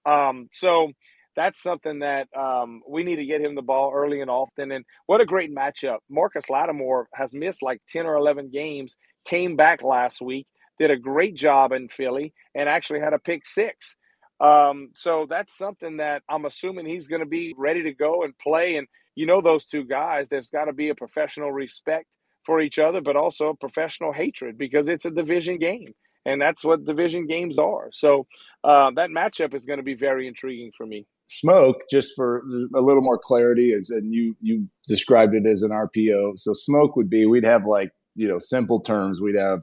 Um, 0.06 0.48
so 0.52 0.92
that's 1.38 1.62
something 1.62 2.00
that 2.00 2.26
um, 2.36 2.82
we 2.86 3.04
need 3.04 3.16
to 3.16 3.24
get 3.24 3.40
him 3.40 3.54
the 3.54 3.62
ball 3.62 3.92
early 3.94 4.20
and 4.20 4.28
often. 4.28 4.72
And 4.72 4.84
what 5.06 5.20
a 5.20 5.24
great 5.24 5.54
matchup. 5.54 5.98
Marcus 6.10 6.50
Lattimore 6.50 7.06
has 7.14 7.32
missed 7.32 7.62
like 7.62 7.80
10 7.88 8.06
or 8.06 8.16
11 8.16 8.50
games, 8.50 8.96
came 9.24 9.54
back 9.54 9.84
last 9.84 10.20
week, 10.20 10.48
did 10.80 10.90
a 10.90 10.96
great 10.96 11.36
job 11.36 11.70
in 11.70 11.88
Philly, 11.88 12.34
and 12.56 12.68
actually 12.68 12.98
had 12.98 13.12
a 13.12 13.20
pick 13.20 13.46
six. 13.46 13.94
Um, 14.40 14.90
so 14.96 15.28
that's 15.30 15.56
something 15.56 15.98
that 15.98 16.24
I'm 16.28 16.44
assuming 16.44 16.86
he's 16.86 17.06
going 17.06 17.22
to 17.22 17.26
be 17.26 17.54
ready 17.56 17.84
to 17.84 17.94
go 17.94 18.24
and 18.24 18.36
play. 18.36 18.74
And 18.74 18.88
you 19.14 19.26
know, 19.26 19.40
those 19.40 19.66
two 19.66 19.84
guys, 19.84 20.28
there's 20.28 20.50
got 20.50 20.64
to 20.64 20.72
be 20.72 20.88
a 20.88 20.94
professional 20.96 21.52
respect 21.52 22.18
for 22.44 22.60
each 22.60 22.80
other, 22.80 23.00
but 23.00 23.14
also 23.14 23.54
professional 23.54 24.12
hatred 24.12 24.58
because 24.58 24.88
it's 24.88 25.04
a 25.04 25.10
division 25.12 25.58
game. 25.58 25.94
And 26.26 26.42
that's 26.42 26.64
what 26.64 26.84
division 26.84 27.28
games 27.28 27.60
are. 27.60 27.90
So 27.92 28.26
uh, 28.64 28.90
that 28.96 29.10
matchup 29.10 29.54
is 29.54 29.66
going 29.66 29.78
to 29.78 29.84
be 29.84 29.94
very 29.94 30.26
intriguing 30.26 30.72
for 30.76 30.84
me 30.84 31.06
smoke 31.28 31.82
just 31.90 32.12
for 32.16 32.42
a 32.74 32.80
little 32.80 33.02
more 33.02 33.18
clarity 33.18 33.70
is 33.70 33.90
and 33.90 34.12
you 34.12 34.34
you 34.40 34.66
described 34.86 35.34
it 35.34 35.46
as 35.46 35.62
an 35.62 35.70
rpo 35.70 36.32
so 36.36 36.52
smoke 36.54 36.96
would 36.96 37.10
be 37.10 37.26
we'd 37.26 37.44
have 37.44 37.64
like 37.66 37.90
you 38.14 38.26
know 38.26 38.38
simple 38.38 38.80
terms 38.80 39.20
we'd 39.20 39.38
have 39.38 39.60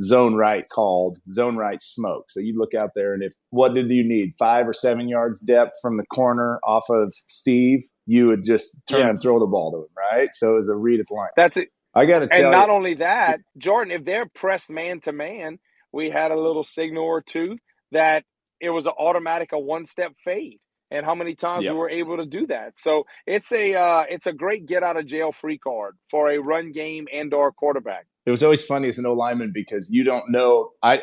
zone 0.00 0.36
right 0.36 0.64
called 0.72 1.18
zone 1.32 1.56
right 1.56 1.80
smoke. 1.80 2.30
So 2.30 2.40
you'd 2.40 2.56
look 2.56 2.74
out 2.74 2.90
there, 2.94 3.14
and 3.14 3.22
if 3.22 3.34
what 3.50 3.74
did 3.74 3.90
you 3.90 4.04
need 4.04 4.34
five 4.38 4.68
or 4.68 4.72
seven 4.72 5.08
yards 5.08 5.40
depth 5.40 5.72
from 5.82 5.96
the 5.96 6.06
corner 6.06 6.58
off 6.64 6.84
of 6.90 7.12
Steve, 7.26 7.80
you 8.06 8.28
would 8.28 8.44
just 8.44 8.82
turn 8.88 9.00
yes. 9.00 9.08
and 9.08 9.22
throw 9.22 9.38
the 9.38 9.46
ball 9.46 9.72
to 9.72 9.78
him, 9.78 9.88
right? 9.96 10.28
So 10.32 10.52
it 10.52 10.56
was 10.56 10.68
a 10.68 10.76
read 10.76 11.00
at 11.00 11.06
the 11.08 11.14
line. 11.14 11.28
That's 11.36 11.56
it. 11.56 11.68
I 11.94 12.06
got 12.06 12.20
to 12.20 12.28
tell 12.28 12.42
And 12.42 12.52
not 12.52 12.68
you, 12.68 12.74
only 12.74 12.94
that, 12.94 13.40
Jordan, 13.56 13.92
if 13.92 14.04
they're 14.04 14.26
pressed 14.26 14.70
man 14.70 15.00
to 15.00 15.12
man, 15.12 15.58
we 15.92 16.10
had 16.10 16.30
a 16.30 16.36
little 16.36 16.64
signal 16.64 17.04
or 17.04 17.22
two 17.22 17.56
that 17.92 18.24
it 18.60 18.70
was 18.70 18.86
an 18.86 18.92
automatic 18.98 19.52
a 19.52 19.58
one 19.58 19.84
step 19.84 20.12
fade 20.22 20.60
and 20.90 21.04
how 21.04 21.14
many 21.14 21.34
times 21.34 21.64
yep. 21.64 21.72
we 21.72 21.78
were 21.78 21.90
able 21.90 22.16
to 22.16 22.26
do 22.26 22.46
that. 22.46 22.78
So 22.78 23.04
it's 23.26 23.52
a 23.52 23.74
uh, 23.74 24.04
it's 24.08 24.26
a 24.26 24.32
great 24.32 24.66
get 24.66 24.82
out 24.82 24.96
of 24.96 25.06
jail 25.06 25.32
free 25.32 25.58
card 25.58 25.96
for 26.10 26.30
a 26.30 26.38
run 26.38 26.72
game 26.72 27.06
and 27.12 27.32
or 27.32 27.52
quarterback. 27.52 28.06
It 28.26 28.30
was 28.30 28.42
always 28.42 28.62
funny 28.62 28.88
as 28.88 28.98
an 28.98 29.06
O 29.06 29.14
lineman 29.14 29.52
because 29.54 29.88
you 29.90 30.04
don't 30.04 30.24
know. 30.28 30.70
I, 30.82 31.00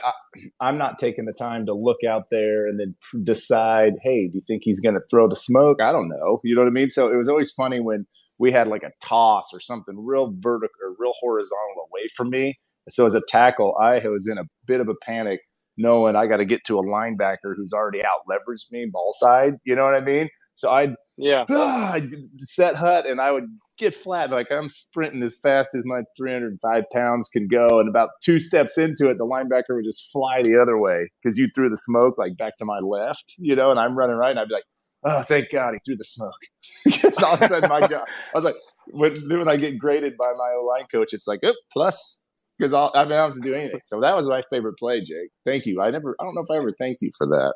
I 0.59 0.69
am 0.69 0.77
not 0.77 0.99
taking 0.99 1.25
the 1.25 1.33
time 1.33 1.65
to 1.65 1.73
look 1.73 2.03
out 2.07 2.25
there 2.29 2.67
and 2.67 2.79
then 2.79 2.95
decide. 3.23 3.93
Hey, 4.03 4.27
do 4.27 4.35
you 4.35 4.43
think 4.45 4.61
he's 4.63 4.79
going 4.79 4.93
to 4.93 5.01
throw 5.09 5.27
the 5.27 5.35
smoke? 5.35 5.81
I 5.81 5.91
don't 5.91 6.07
know. 6.07 6.39
You 6.43 6.53
know 6.53 6.61
what 6.61 6.67
I 6.67 6.71
mean? 6.71 6.91
So 6.91 7.11
it 7.11 7.17
was 7.17 7.27
always 7.27 7.51
funny 7.51 7.79
when 7.79 8.05
we 8.39 8.51
had 8.51 8.67
like 8.67 8.83
a 8.83 8.91
toss 9.03 9.49
or 9.53 9.59
something 9.59 9.95
real 9.97 10.33
vertical 10.35 10.75
or 10.83 10.95
real 10.99 11.13
horizontal 11.19 11.87
away 11.89 12.07
from 12.15 12.29
me. 12.29 12.59
So 12.89 13.07
as 13.07 13.15
a 13.15 13.21
tackle, 13.27 13.75
I 13.81 14.07
was 14.07 14.27
in 14.27 14.37
a 14.37 14.43
bit 14.67 14.79
of 14.79 14.87
a 14.87 14.95
panic 15.03 15.39
knowing 15.77 16.15
I 16.15 16.27
got 16.27 16.37
to 16.37 16.45
get 16.45 16.65
to 16.65 16.79
a 16.79 16.83
linebacker 16.83 17.55
who's 17.55 17.73
already 17.73 18.03
out 18.03 18.25
leveraged 18.29 18.71
me 18.71 18.87
ball 18.91 19.13
side. 19.13 19.53
You 19.65 19.75
know 19.75 19.83
what 19.83 19.95
I 19.95 20.01
mean? 20.01 20.29
So 20.55 20.71
I'd 20.71 20.95
yeah 21.17 21.45
ah, 21.49 21.91
I'd 21.93 22.11
set 22.39 22.75
hut 22.75 23.05
and 23.05 23.19
I 23.21 23.31
would 23.31 23.45
get 23.77 23.93
flat 23.93 24.31
like 24.31 24.47
I'm 24.51 24.69
sprinting 24.69 25.21
as 25.21 25.37
fast 25.37 25.75
as 25.75 25.83
my 25.85 26.01
305 26.17 26.83
pounds 26.93 27.29
can 27.29 27.47
go, 27.47 27.79
and 27.79 27.89
about 27.89 28.09
two 28.23 28.39
steps 28.39 28.77
into 28.77 29.09
it, 29.09 29.17
the 29.17 29.25
linebacker 29.25 29.75
would 29.75 29.85
just 29.85 30.11
fly 30.11 30.41
the 30.41 30.59
other 30.61 30.79
way 30.79 31.09
because 31.21 31.37
you 31.37 31.49
threw 31.53 31.69
the 31.69 31.77
smoke 31.77 32.17
like 32.17 32.37
back 32.37 32.55
to 32.57 32.65
my 32.65 32.79
left, 32.79 33.33
you 33.37 33.55
know, 33.55 33.71
and 33.71 33.79
I'm 33.79 33.97
running 33.97 34.17
right, 34.17 34.31
and 34.31 34.39
I'd 34.39 34.47
be 34.47 34.55
like. 34.55 34.65
Oh, 35.07 35.21
thank 35.21 35.51
God 35.51 35.75
he 35.75 35.79
threw 35.85 35.95
the 35.95 36.03
smoke. 36.03 36.31
because 36.85 37.21
all 37.21 37.35
of 37.35 37.41
a 37.43 37.47
sudden 37.47 37.69
my 37.69 37.81
job, 37.87 38.05
I 38.07 38.31
was 38.33 38.43
like, 38.43 38.55
when, 38.87 39.29
when 39.29 39.47
I 39.47 39.55
get 39.55 39.77
graded 39.77 40.17
by 40.17 40.31
my 40.35 40.55
O 40.57 40.65
line 40.65 40.87
coach, 40.91 41.13
it's 41.13 41.27
like, 41.27 41.41
oh, 41.45 41.53
plus 41.71 42.24
because 42.57 42.73
I 42.73 42.89
don't 42.93 43.11
have 43.11 43.33
to 43.33 43.39
do 43.41 43.53
anything. 43.53 43.81
So 43.83 43.99
that 44.01 44.15
was 44.15 44.27
my 44.27 44.41
favorite 44.49 44.77
play, 44.77 45.01
Jake. 45.01 45.29
Thank 45.45 45.65
you. 45.65 45.81
I 45.81 45.91
never, 45.91 46.15
I 46.19 46.23
don't 46.23 46.35
know 46.35 46.41
if 46.41 46.51
I 46.51 46.57
ever 46.57 46.71
thanked 46.71 47.01
you 47.01 47.11
for 47.17 47.27
that. 47.27 47.53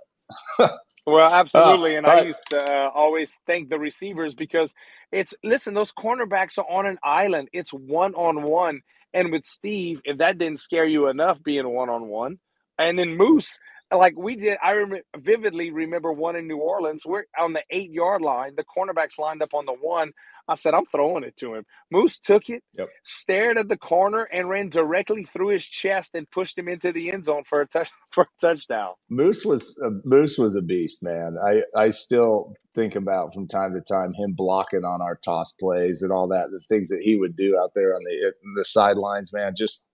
well, 1.05 1.33
absolutely, 1.33 1.95
uh, 1.95 1.99
and 1.99 2.07
I 2.07 2.21
used 2.21 2.45
to 2.49 2.57
uh, 2.57 2.89
always 2.89 3.37
thank 3.47 3.69
the 3.69 3.79
receivers 3.79 4.35
because 4.35 4.73
it's 5.11 5.33
listen. 5.43 5.73
Those 5.73 5.91
cornerbacks 5.91 6.57
are 6.57 6.69
on 6.69 6.85
an 6.85 6.97
island. 7.03 7.49
It's 7.53 7.71
one 7.71 8.13
on 8.15 8.43
one, 8.43 8.81
and 9.13 9.31
with 9.31 9.45
Steve, 9.45 10.01
if 10.05 10.17
that 10.17 10.37
didn't 10.37 10.59
scare 10.59 10.85
you 10.85 11.07
enough, 11.07 11.41
being 11.41 11.67
one 11.69 11.89
on 11.89 12.07
one, 12.07 12.39
and 12.77 12.99
then 12.99 13.15
Moose, 13.15 13.59
like 13.91 14.17
we 14.17 14.35
did, 14.35 14.57
I 14.61 14.71
remember 14.71 15.03
vividly 15.17 15.71
remember 15.71 16.11
one 16.11 16.35
in 16.35 16.47
New 16.47 16.57
Orleans. 16.57 17.03
We're 17.05 17.23
on 17.39 17.53
the 17.53 17.63
eight 17.71 17.91
yard 17.91 18.21
line. 18.21 18.53
The 18.55 18.63
cornerbacks 18.63 19.17
lined 19.17 19.41
up 19.41 19.53
on 19.53 19.65
the 19.65 19.73
one. 19.73 20.11
I 20.47 20.55
said, 20.55 20.73
I'm 20.73 20.85
throwing 20.85 21.23
it 21.23 21.37
to 21.37 21.53
him. 21.53 21.65
Moose 21.91 22.19
took 22.19 22.49
it, 22.49 22.63
yep. 22.75 22.89
stared 23.03 23.59
at 23.59 23.69
the 23.69 23.77
corner, 23.77 24.23
and 24.23 24.49
ran 24.49 24.69
directly 24.69 25.23
through 25.23 25.49
his 25.49 25.65
chest 25.65 26.15
and 26.15 26.29
pushed 26.29 26.57
him 26.57 26.67
into 26.67 26.91
the 26.91 27.11
end 27.11 27.25
zone 27.25 27.43
for 27.45 27.61
a 27.61 27.67
touch 27.67 27.91
for 28.11 28.23
a 28.23 28.41
touchdown. 28.41 28.93
Moose 29.09 29.45
was 29.45 29.77
a, 29.83 29.89
Moose 30.05 30.37
was 30.37 30.55
a 30.55 30.61
beast, 30.61 31.03
man. 31.03 31.37
I 31.43 31.61
I 31.79 31.89
still 31.91 32.53
think 32.75 32.95
about 32.95 33.33
from 33.33 33.47
time 33.47 33.73
to 33.73 33.81
time 33.81 34.13
him 34.13 34.33
blocking 34.33 34.83
on 34.83 35.01
our 35.01 35.15
toss 35.15 35.51
plays 35.51 36.01
and 36.01 36.11
all 36.11 36.27
that, 36.27 36.51
the 36.51 36.61
things 36.69 36.89
that 36.89 37.01
he 37.01 37.15
would 37.15 37.35
do 37.35 37.57
out 37.57 37.71
there 37.75 37.93
on 37.93 38.01
the 38.03 38.27
uh, 38.27 38.31
the 38.55 38.65
sidelines, 38.65 39.31
man. 39.33 39.53
Just 39.55 39.87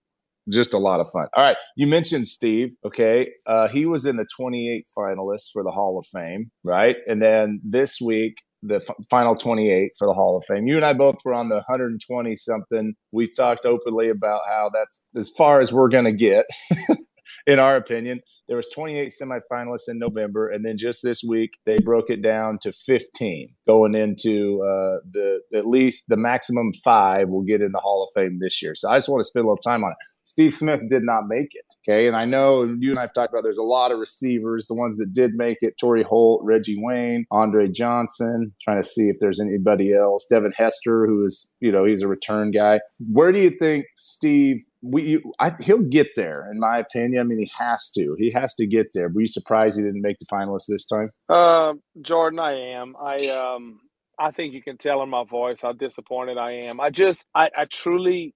just 0.52 0.74
a 0.74 0.78
lot 0.78 1.00
of 1.00 1.08
fun. 1.12 1.28
All 1.36 1.44
right, 1.44 1.58
you 1.76 1.88
mentioned 1.88 2.28
Steve. 2.28 2.76
Okay, 2.86 3.30
uh, 3.48 3.68
he 3.68 3.86
was 3.86 4.06
in 4.06 4.18
the 4.18 4.28
28 4.36 4.86
finalists 4.98 5.50
for 5.52 5.64
the 5.64 5.72
Hall 5.72 5.98
of 5.98 6.06
Fame, 6.06 6.52
right? 6.64 6.98
And 7.08 7.22
then 7.22 7.62
this 7.64 8.00
week 8.02 8.44
the 8.68 8.76
f- 8.76 8.96
final 9.10 9.36
28 9.36 9.92
for 9.98 10.08
the 10.08 10.14
Hall 10.14 10.38
of 10.38 10.44
Fame. 10.46 10.68
You 10.68 10.76
and 10.76 10.86
I 10.86 10.94
both 10.94 11.18
were 11.24 11.34
on 11.34 11.50
the 11.50 11.56
120 11.56 12.36
something. 12.36 12.96
We've 13.12 13.36
talked 13.36 13.66
openly 13.66 14.10
about 14.10 14.42
how 14.48 14.72
that's 14.74 15.02
as 15.16 15.30
far 15.30 15.62
as 15.62 15.72
we're 15.72 15.90
going 15.90 16.06
to 16.06 16.14
get. 16.14 16.46
in 17.48 17.60
our 17.60 17.76
opinion, 17.76 18.22
there 18.48 18.58
was 18.58 18.70
28 18.70 19.12
semifinalists 19.22 19.88
in 19.88 20.00
November, 20.00 20.50
and 20.50 20.66
then 20.66 20.78
just 20.78 21.02
this 21.04 21.24
week 21.24 21.58
they 21.66 21.78
broke 21.78 22.10
it 22.10 22.22
down 22.22 22.58
to 22.62 22.72
15, 22.72 23.50
going 23.68 23.96
into 23.96 24.62
uh, 24.62 25.02
the 25.10 25.42
at 25.54 25.66
least 25.66 26.06
the 26.08 26.18
maximum 26.18 26.72
five 26.84 27.30
will 27.30 27.44
get 27.44 27.62
in 27.62 27.72
the 27.72 27.80
Hall 27.80 28.04
of 28.04 28.10
Fame 28.20 28.40
this 28.40 28.62
year. 28.62 28.74
So 28.76 28.90
I 28.90 28.98
just 28.98 29.10
want 29.10 29.20
to 29.20 29.26
spend 29.26 29.46
a 29.46 29.48
little 29.48 29.58
time 29.58 29.84
on 29.84 29.92
it. 29.92 29.98
Steve 30.26 30.54
Smith 30.54 30.82
did 30.90 31.04
not 31.04 31.24
make 31.28 31.54
it. 31.54 31.66
Okay. 31.88 32.08
And 32.08 32.16
I 32.16 32.26
know 32.26 32.64
you 32.64 32.90
and 32.90 33.00
I 33.00 33.04
have 33.04 33.14
talked 33.14 33.32
about 33.32 33.44
there's 33.44 33.58
a 33.58 33.64
lot 33.64 33.92
of 33.92 34.00
receivers, 34.00 34.66
the 34.68 34.74
ones 34.74 34.98
that 34.98 35.14
did 35.14 35.36
make 35.36 35.58
it 35.62 35.78
Torry 35.80 36.04
Holt, 36.04 36.42
Reggie 36.44 36.78
Wayne, 36.78 37.26
Andre 37.32 37.68
Johnson, 37.68 38.54
trying 38.62 38.82
to 38.82 38.88
see 38.88 39.08
if 39.08 39.18
there's 39.20 39.40
anybody 39.40 39.94
else. 39.94 40.26
Devin 40.30 40.54
Hester, 40.58 41.06
who 41.08 41.24
is, 41.26 41.56
you 41.60 41.72
know, 41.72 41.86
he's 41.86 42.02
a 42.02 42.08
return 42.08 42.52
guy. 42.52 42.82
Where 43.00 43.32
do 43.32 43.40
you 43.40 43.52
think 43.52 43.86
Steve 43.96 44.58
we 44.82 45.24
I, 45.40 45.52
he'll 45.62 45.80
get 45.80 46.10
there 46.16 46.48
in 46.52 46.60
my 46.60 46.78
opinion. 46.78 47.20
I 47.20 47.24
mean, 47.24 47.40
he 47.40 47.50
has 47.58 47.90
to. 47.96 48.16
He 48.20 48.32
has 48.32 48.54
to 48.56 48.68
get 48.68 48.88
there. 48.94 49.10
Were 49.12 49.22
you 49.22 49.28
surprised 49.28 49.80
he 49.80 49.84
didn't 49.84 50.04
make 50.04 50.20
the 50.20 50.28
finalists 50.28 50.68
this 50.68 50.86
time? 50.86 51.10
Uh, 51.28 51.74
Jordan, 52.02 52.38
I 52.38 52.54
am. 52.74 52.96
I 53.02 53.16
um, 53.30 53.80
I 54.20 54.32
think 54.32 54.54
you 54.54 54.62
can 54.62 54.78
tell 54.78 55.02
in 55.04 55.10
my 55.10 55.24
voice 55.24 55.62
how 55.62 55.74
disappointed 55.74 56.38
I 56.38 56.52
am. 56.52 56.80
I 56.80 56.90
just, 56.90 57.26
I, 57.34 57.50
I 57.56 57.66
truly 57.66 58.34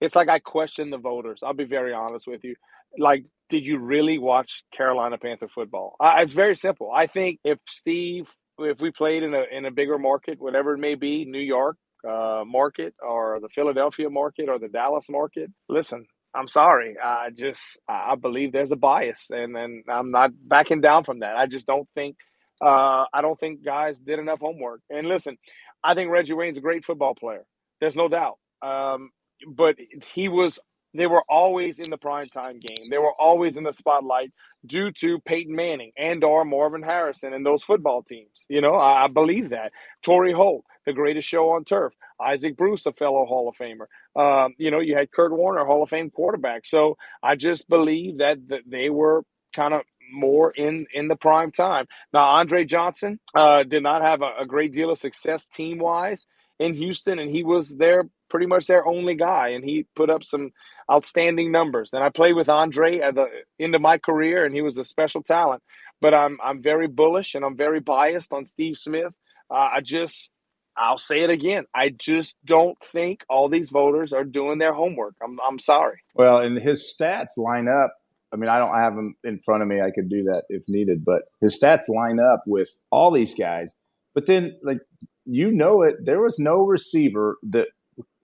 it's 0.00 0.16
like 0.16 0.28
I 0.28 0.38
question 0.38 0.90
the 0.90 0.98
voters. 0.98 1.40
I'll 1.42 1.54
be 1.54 1.64
very 1.64 1.92
honest 1.92 2.26
with 2.26 2.44
you. 2.44 2.54
Like, 2.98 3.24
did 3.48 3.66
you 3.66 3.78
really 3.78 4.18
watch 4.18 4.62
Carolina 4.72 5.18
Panther 5.18 5.48
football? 5.48 5.96
Uh, 6.00 6.16
it's 6.18 6.32
very 6.32 6.56
simple. 6.56 6.90
I 6.94 7.06
think 7.06 7.40
if 7.44 7.58
Steve, 7.68 8.28
if 8.58 8.80
we 8.80 8.90
played 8.90 9.22
in 9.22 9.34
a 9.34 9.44
in 9.50 9.64
a 9.66 9.70
bigger 9.70 9.98
market, 9.98 10.40
whatever 10.40 10.74
it 10.74 10.78
may 10.78 10.94
be, 10.94 11.24
New 11.24 11.40
York 11.40 11.76
uh, 12.08 12.42
market 12.46 12.94
or 13.02 13.38
the 13.40 13.48
Philadelphia 13.48 14.10
market 14.10 14.48
or 14.48 14.58
the 14.58 14.68
Dallas 14.68 15.08
market, 15.08 15.50
listen, 15.68 16.06
I'm 16.34 16.48
sorry. 16.48 16.96
I 17.02 17.28
just 17.36 17.78
I 17.88 18.14
believe 18.16 18.52
there's 18.52 18.72
a 18.72 18.76
bias, 18.76 19.28
and 19.30 19.56
and 19.56 19.84
I'm 19.88 20.10
not 20.10 20.30
backing 20.42 20.80
down 20.80 21.04
from 21.04 21.20
that. 21.20 21.36
I 21.36 21.46
just 21.46 21.66
don't 21.66 21.88
think 21.94 22.16
uh, 22.60 23.04
I 23.12 23.22
don't 23.22 23.38
think 23.38 23.64
guys 23.64 24.00
did 24.00 24.18
enough 24.18 24.40
homework. 24.40 24.80
And 24.90 25.08
listen, 25.08 25.36
I 25.82 25.94
think 25.94 26.10
Reggie 26.10 26.34
Wayne's 26.34 26.58
a 26.58 26.62
great 26.62 26.84
football 26.84 27.14
player. 27.14 27.44
There's 27.80 27.96
no 27.96 28.08
doubt. 28.08 28.38
Um, 28.62 29.08
but 29.46 29.76
he 30.14 30.28
was 30.28 30.58
they 30.94 31.06
were 31.06 31.24
always 31.28 31.78
in 31.78 31.90
the 31.90 31.98
prime 31.98 32.24
time 32.24 32.58
game. 32.58 32.84
They 32.90 32.98
were 32.98 33.12
always 33.18 33.56
in 33.56 33.64
the 33.64 33.72
spotlight 33.72 34.32
due 34.64 34.90
to 34.92 35.20
Peyton 35.20 35.54
Manning 35.54 35.92
and 35.96 36.24
or 36.24 36.44
Marvin 36.44 36.82
Harrison 36.82 37.32
and 37.34 37.44
those 37.44 37.62
football 37.62 38.02
teams. 38.02 38.46
You 38.48 38.60
know, 38.60 38.74
I, 38.74 39.04
I 39.04 39.06
believe 39.08 39.50
that. 39.50 39.72
Torry 40.02 40.32
Holt, 40.32 40.64
the 40.86 40.92
greatest 40.92 41.28
show 41.28 41.50
on 41.50 41.64
turf. 41.64 41.94
Isaac 42.20 42.56
Bruce, 42.56 42.86
a 42.86 42.92
fellow 42.92 43.26
Hall 43.26 43.48
of 43.48 43.56
Famer. 43.56 43.86
Um, 44.18 44.54
you 44.58 44.70
know, 44.70 44.80
you 44.80 44.96
had 44.96 45.10
Kurt 45.10 45.32
Warner, 45.32 45.64
Hall 45.64 45.82
of 45.82 45.90
Fame 45.90 46.10
quarterback. 46.10 46.64
So 46.64 46.96
I 47.22 47.36
just 47.36 47.68
believe 47.68 48.18
that, 48.18 48.48
that 48.48 48.62
they 48.66 48.88
were 48.88 49.24
kind 49.54 49.74
of 49.74 49.82
more 50.12 50.52
in 50.52 50.86
in 50.94 51.08
the 51.08 51.16
prime 51.16 51.50
time. 51.50 51.86
Now, 52.12 52.20
Andre 52.20 52.64
Johnson 52.64 53.18
uh, 53.34 53.64
did 53.64 53.82
not 53.82 54.02
have 54.02 54.22
a, 54.22 54.42
a 54.42 54.46
great 54.46 54.72
deal 54.72 54.90
of 54.90 54.98
success 54.98 55.48
team 55.48 55.78
wise 55.78 56.26
in 56.58 56.74
Houston, 56.74 57.18
and 57.18 57.30
he 57.30 57.42
was 57.42 57.70
their 57.70 58.04
pretty 58.28 58.46
much 58.46 58.66
their 58.66 58.86
only 58.86 59.14
guy, 59.14 59.48
and 59.48 59.64
he 59.64 59.86
put 59.94 60.10
up 60.10 60.22
some 60.22 60.50
outstanding 60.90 61.50
numbers. 61.50 61.92
And 61.92 62.02
I 62.02 62.10
played 62.10 62.34
with 62.34 62.48
Andre 62.48 63.00
at 63.00 63.14
the 63.14 63.26
end 63.60 63.74
of 63.74 63.80
my 63.80 63.98
career, 63.98 64.44
and 64.44 64.54
he 64.54 64.62
was 64.62 64.78
a 64.78 64.84
special 64.84 65.22
talent. 65.22 65.62
But 66.00 66.14
I'm 66.14 66.38
I'm 66.44 66.62
very 66.62 66.88
bullish 66.88 67.34
and 67.34 67.44
I'm 67.44 67.56
very 67.56 67.80
biased 67.80 68.32
on 68.32 68.44
Steve 68.44 68.76
Smith. 68.76 69.14
Uh, 69.50 69.68
I 69.76 69.80
just 69.82 70.30
I'll 70.76 70.98
say 70.98 71.20
it 71.20 71.30
again. 71.30 71.64
I 71.74 71.88
just 71.88 72.36
don't 72.44 72.78
think 72.84 73.24
all 73.30 73.48
these 73.48 73.70
voters 73.70 74.12
are 74.12 74.24
doing 74.24 74.58
their 74.58 74.74
homework. 74.74 75.14
I'm 75.22 75.38
I'm 75.46 75.58
sorry. 75.58 76.00
Well, 76.14 76.40
and 76.40 76.58
his 76.58 76.94
stats 76.94 77.38
line 77.38 77.66
up. 77.68 77.94
I 78.32 78.36
mean, 78.36 78.50
I 78.50 78.58
don't 78.58 78.76
have 78.76 78.94
them 78.94 79.14
in 79.24 79.38
front 79.38 79.62
of 79.62 79.68
me. 79.68 79.80
I 79.80 79.90
could 79.90 80.10
do 80.10 80.24
that 80.24 80.42
if 80.48 80.64
needed, 80.68 81.04
but 81.04 81.22
his 81.40 81.58
stats 81.62 81.88
line 81.88 82.18
up 82.20 82.42
with 82.46 82.68
all 82.90 83.10
these 83.10 83.34
guys. 83.34 83.74
But 84.14 84.26
then, 84.26 84.58
like 84.62 84.80
you 85.24 85.50
know 85.50 85.82
it, 85.82 85.96
there 86.04 86.20
was 86.20 86.38
no 86.38 86.58
receiver 86.58 87.36
that 87.50 87.68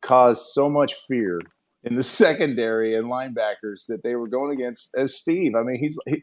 caused 0.03 0.43
so 0.53 0.69
much 0.69 0.95
fear 1.09 1.41
in 1.83 1.97
the 1.97 2.03
secondary 2.03 2.95
and 2.95 3.07
linebackers 3.07 3.87
that 3.89 4.01
they 4.03 4.15
were 4.15 4.29
going 4.29 4.53
against 4.53 4.97
as 4.97 5.17
Steve. 5.17 5.53
I 5.57 5.63
mean, 5.63 5.77
he's 5.77 5.99
he, 6.07 6.23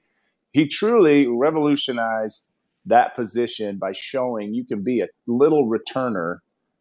he 0.51 0.67
truly 0.67 1.27
revolutionized 1.27 2.51
that 2.85 3.15
position 3.15 3.77
by 3.77 3.91
showing 3.93 4.53
you 4.53 4.65
can 4.65 4.83
be 4.83 5.01
a 5.01 5.07
little 5.27 5.69
returner. 5.69 6.37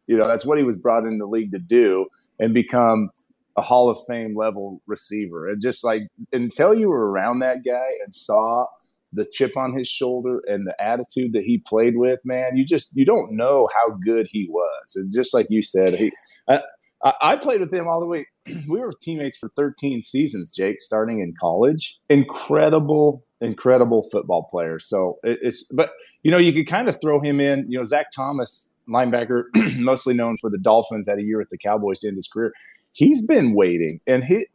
You 0.07 0.17
know, 0.17 0.27
that's 0.27 0.45
what 0.45 0.57
he 0.57 0.63
was 0.63 0.77
brought 0.77 1.05
in 1.05 1.19
the 1.19 1.27
league 1.27 1.51
to 1.51 1.59
do 1.59 2.07
and 2.39 2.53
become 2.53 3.09
a 3.55 3.61
Hall 3.61 3.89
of 3.89 3.97
Fame 4.07 4.35
level 4.35 4.81
receiver. 4.87 5.47
And 5.47 5.61
just 5.61 5.83
like 5.83 6.03
until 6.31 6.73
you 6.73 6.89
were 6.89 7.11
around 7.11 7.39
that 7.39 7.57
guy 7.65 7.89
and 8.03 8.13
saw 8.13 8.65
the 9.11 9.27
chip 9.31 9.57
on 9.57 9.75
his 9.75 9.87
shoulder 9.87 10.41
and 10.47 10.67
the 10.67 10.75
attitude 10.81 11.33
that 11.33 11.43
he 11.43 11.61
played 11.65 11.95
with, 11.97 12.19
man, 12.23 12.55
you 12.55 12.65
just 12.65 12.95
you 12.95 13.05
don't 13.05 13.35
know 13.35 13.67
how 13.73 13.95
good 14.03 14.27
he 14.31 14.47
was. 14.49 14.95
And 14.95 15.11
just 15.13 15.33
like 15.33 15.47
you 15.49 15.61
said, 15.61 15.93
he 15.95 16.11
I, 16.47 16.61
I 17.03 17.37
played 17.37 17.61
with 17.61 17.73
him 17.73 17.87
all 17.87 17.99
the 17.99 18.05
way. 18.05 18.25
we 18.69 18.79
were 18.79 18.91
teammates 18.91 19.37
for 19.37 19.49
13 19.55 20.01
seasons, 20.01 20.53
Jake, 20.55 20.81
starting 20.81 21.19
in 21.19 21.33
college. 21.39 21.97
Incredible, 22.09 23.23
incredible 23.39 24.07
football 24.11 24.47
player. 24.49 24.79
So 24.79 25.17
it, 25.23 25.39
it's, 25.41 25.71
but 25.71 25.89
you 26.23 26.31
know, 26.31 26.37
you 26.37 26.51
could 26.51 26.67
kind 26.67 26.89
of 26.89 26.99
throw 27.01 27.21
him 27.21 27.39
in. 27.39 27.65
You 27.69 27.79
know, 27.79 27.85
Zach 27.85 28.07
Thomas, 28.11 28.73
linebacker, 28.89 29.43
mostly 29.79 30.13
known 30.13 30.37
for 30.41 30.49
the 30.49 30.57
Dolphins, 30.57 31.07
had 31.07 31.19
a 31.19 31.23
year 31.23 31.39
at 31.39 31.49
the 31.49 31.57
Cowboys 31.57 32.01
to 32.01 32.09
end 32.09 32.17
his 32.17 32.27
career. 32.27 32.53
He's 32.91 33.25
been 33.25 33.55
waiting, 33.55 34.01
and 34.07 34.23
he, 34.23 34.47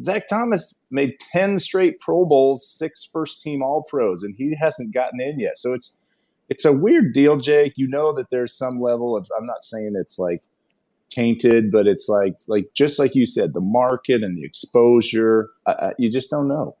Zach 0.00 0.26
Thomas 0.28 0.82
made 0.90 1.14
10 1.32 1.58
straight 1.58 2.00
Pro 2.00 2.26
Bowls, 2.26 2.68
six 2.68 3.08
first 3.10 3.40
team 3.40 3.62
All 3.62 3.84
Pros, 3.88 4.22
and 4.22 4.34
he 4.36 4.54
hasn't 4.60 4.92
gotten 4.92 5.20
in 5.20 5.38
yet. 5.38 5.56
So 5.56 5.72
it's 5.72 5.98
it's 6.50 6.66
a 6.66 6.72
weird 6.72 7.14
deal, 7.14 7.38
Jake. 7.38 7.74
You 7.76 7.88
know 7.88 8.12
that 8.12 8.28
there's 8.28 8.54
some 8.54 8.78
level 8.78 9.16
of 9.16 9.26
I'm 9.38 9.46
not 9.46 9.64
saying 9.64 9.94
it's 9.98 10.18
like 10.18 10.42
tainted, 11.12 11.70
but 11.72 11.86
it's 11.86 12.08
like 12.08 12.36
like 12.48 12.66
just 12.74 12.98
like 12.98 13.14
you 13.14 13.26
said, 13.26 13.52
the 13.52 13.60
market 13.60 14.22
and 14.22 14.38
the 14.38 14.44
exposure. 14.44 15.50
Uh, 15.66 15.90
you 15.98 16.10
just 16.10 16.30
don't 16.30 16.48
know. 16.48 16.76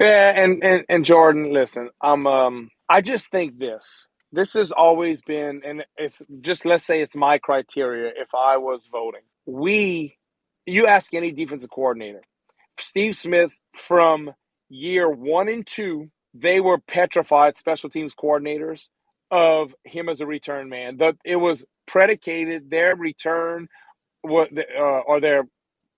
Yeah, 0.00 0.32
and, 0.36 0.62
and 0.64 0.84
and 0.88 1.04
Jordan, 1.04 1.52
listen, 1.52 1.90
I'm 2.02 2.26
um 2.26 2.70
I 2.88 3.00
just 3.00 3.28
think 3.28 3.58
this. 3.58 4.08
This 4.32 4.54
has 4.54 4.72
always 4.72 5.22
been, 5.22 5.62
and 5.64 5.84
it's 5.96 6.22
just 6.40 6.66
let's 6.66 6.84
say 6.84 7.00
it's 7.00 7.16
my 7.16 7.38
criteria. 7.38 8.12
If 8.16 8.34
I 8.34 8.56
was 8.58 8.88
voting, 8.90 9.22
we, 9.46 10.16
you 10.66 10.86
ask 10.88 11.14
any 11.14 11.32
defensive 11.32 11.70
coordinator, 11.70 12.22
Steve 12.78 13.16
Smith 13.16 13.56
from 13.74 14.32
year 14.68 15.08
one 15.08 15.48
and 15.48 15.66
two, 15.66 16.10
they 16.34 16.60
were 16.60 16.78
petrified 16.78 17.56
special 17.56 17.90
teams 17.90 18.14
coordinators 18.14 18.88
of 19.34 19.74
him 19.84 20.08
as 20.08 20.20
a 20.20 20.26
return 20.26 20.68
man. 20.68 20.98
That 20.98 21.16
it 21.24 21.36
was 21.36 21.64
predicated 21.86 22.70
their 22.70 22.96
return, 22.96 23.68
what 24.22 24.50
uh, 24.56 24.80
or 24.80 25.20
their 25.20 25.44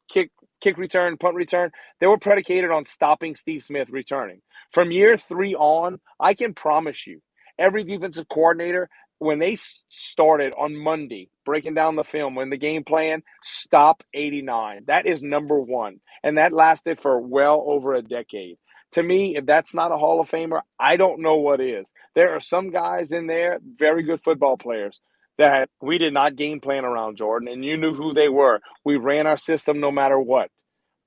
kick 0.09 0.31
kick 0.61 0.78
return, 0.78 1.19
punt 1.19 1.37
return. 1.37 1.71
They 2.00 2.07
were 2.07 2.19
predicated 2.19 2.71
on 2.71 2.87
stopping 2.87 3.37
Steve 3.37 3.64
Smith 3.64 3.90
returning. 3.90 4.43
From 4.73 4.90
year 4.90 5.16
three 5.19 5.55
on, 5.55 6.00
I 6.19 6.35
can 6.35 6.55
promise 6.55 7.07
you, 7.07 7.21
every 7.59 7.85
defensive 7.85 8.28
coordinator 8.28 8.88
when 9.19 9.38
they 9.38 9.57
started 9.88 10.55
on 10.59 10.76
Monday 10.76 11.31
breaking 11.45 11.75
down 11.75 11.97
the 11.97 12.05
film 12.05 12.35
when 12.35 12.50
the 12.50 12.59
game 12.59 12.85
plan 12.85 13.23
stop 13.43 14.02
89 14.14 14.85
that 14.88 15.07
is 15.07 15.23
number 15.23 15.59
1 15.59 16.00
and 16.23 16.38
that 16.38 16.52
lasted 16.52 17.00
for 17.00 17.19
well 17.19 17.64
over 17.66 17.95
a 17.95 18.02
decade 18.02 18.59
to 18.96 19.02
me, 19.02 19.36
if 19.36 19.44
that's 19.44 19.74
not 19.74 19.92
a 19.92 19.98
Hall 19.98 20.22
of 20.22 20.30
Famer, 20.30 20.62
I 20.80 20.96
don't 20.96 21.20
know 21.20 21.36
what 21.36 21.60
is. 21.60 21.92
There 22.14 22.34
are 22.34 22.40
some 22.40 22.70
guys 22.70 23.12
in 23.12 23.26
there, 23.26 23.58
very 23.62 24.02
good 24.02 24.22
football 24.22 24.56
players, 24.56 25.00
that 25.36 25.68
we 25.82 25.98
did 25.98 26.14
not 26.14 26.34
game 26.34 26.60
plan 26.60 26.86
around 26.86 27.18
Jordan, 27.18 27.48
and 27.48 27.62
you 27.62 27.76
knew 27.76 27.92
who 27.92 28.14
they 28.14 28.30
were. 28.30 28.60
We 28.84 28.96
ran 28.96 29.26
our 29.26 29.36
system 29.36 29.80
no 29.80 29.90
matter 29.90 30.18
what. 30.18 30.50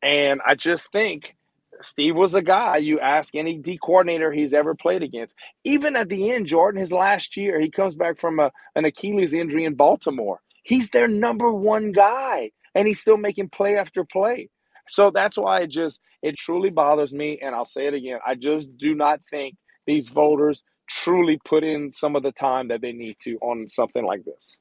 And 0.04 0.40
I 0.46 0.54
just 0.54 0.92
think 0.92 1.36
Steve 1.82 2.16
was 2.16 2.36
a 2.36 2.44
guy 2.44 2.78
you 2.78 3.00
ask 3.00 3.34
any 3.34 3.58
D 3.58 3.80
coordinator 3.84 4.32
he's 4.32 4.54
ever 4.54 4.76
played 4.76 5.02
against. 5.02 5.36
Even 5.64 5.96
at 5.96 6.10
the 6.10 6.32
end, 6.32 6.46
Jordan, 6.46 6.80
his 6.80 6.94
last 6.94 7.38
year, 7.38 7.60
he 7.60 7.72
comes 7.72 7.96
back 7.96 8.20
from 8.20 8.40
a, 8.40 8.52
an 8.76 8.86
Achilles 8.86 9.34
injury 9.34 9.66
in 9.66 9.74
Baltimore. 9.74 10.42
He's 10.62 10.90
their 10.90 11.08
number 11.08 11.52
one 11.52 11.92
guy, 11.92 12.52
and 12.76 12.88
he's 12.88 13.00
still 13.00 13.18
making 13.18 13.50
play 13.50 13.78
after 13.78 14.04
play. 14.04 14.50
So 14.90 15.12
that's 15.12 15.38
why 15.38 15.62
it 15.62 15.70
just 15.70 16.00
it 16.22 16.36
truly 16.38 16.70
bothers 16.70 17.14
me, 17.14 17.40
and 17.42 17.56
I'll 17.56 17.66
say 17.66 17.86
it 17.86 17.94
again. 17.94 18.20
I 18.26 18.36
just 18.36 18.76
do 18.78 18.96
not 18.96 19.20
think 19.30 19.56
these 19.86 20.10
voters 20.10 20.64
truly 20.90 21.40
put 21.46 21.64
in 21.64 21.92
some 21.92 22.16
of 22.16 22.24
the 22.24 22.32
time 22.32 22.68
that 22.70 22.82
they 22.82 22.92
need 22.92 23.16
to 23.22 23.38
on 23.42 23.70
something 23.70 24.04
like 24.04 24.26
this. 24.26 24.58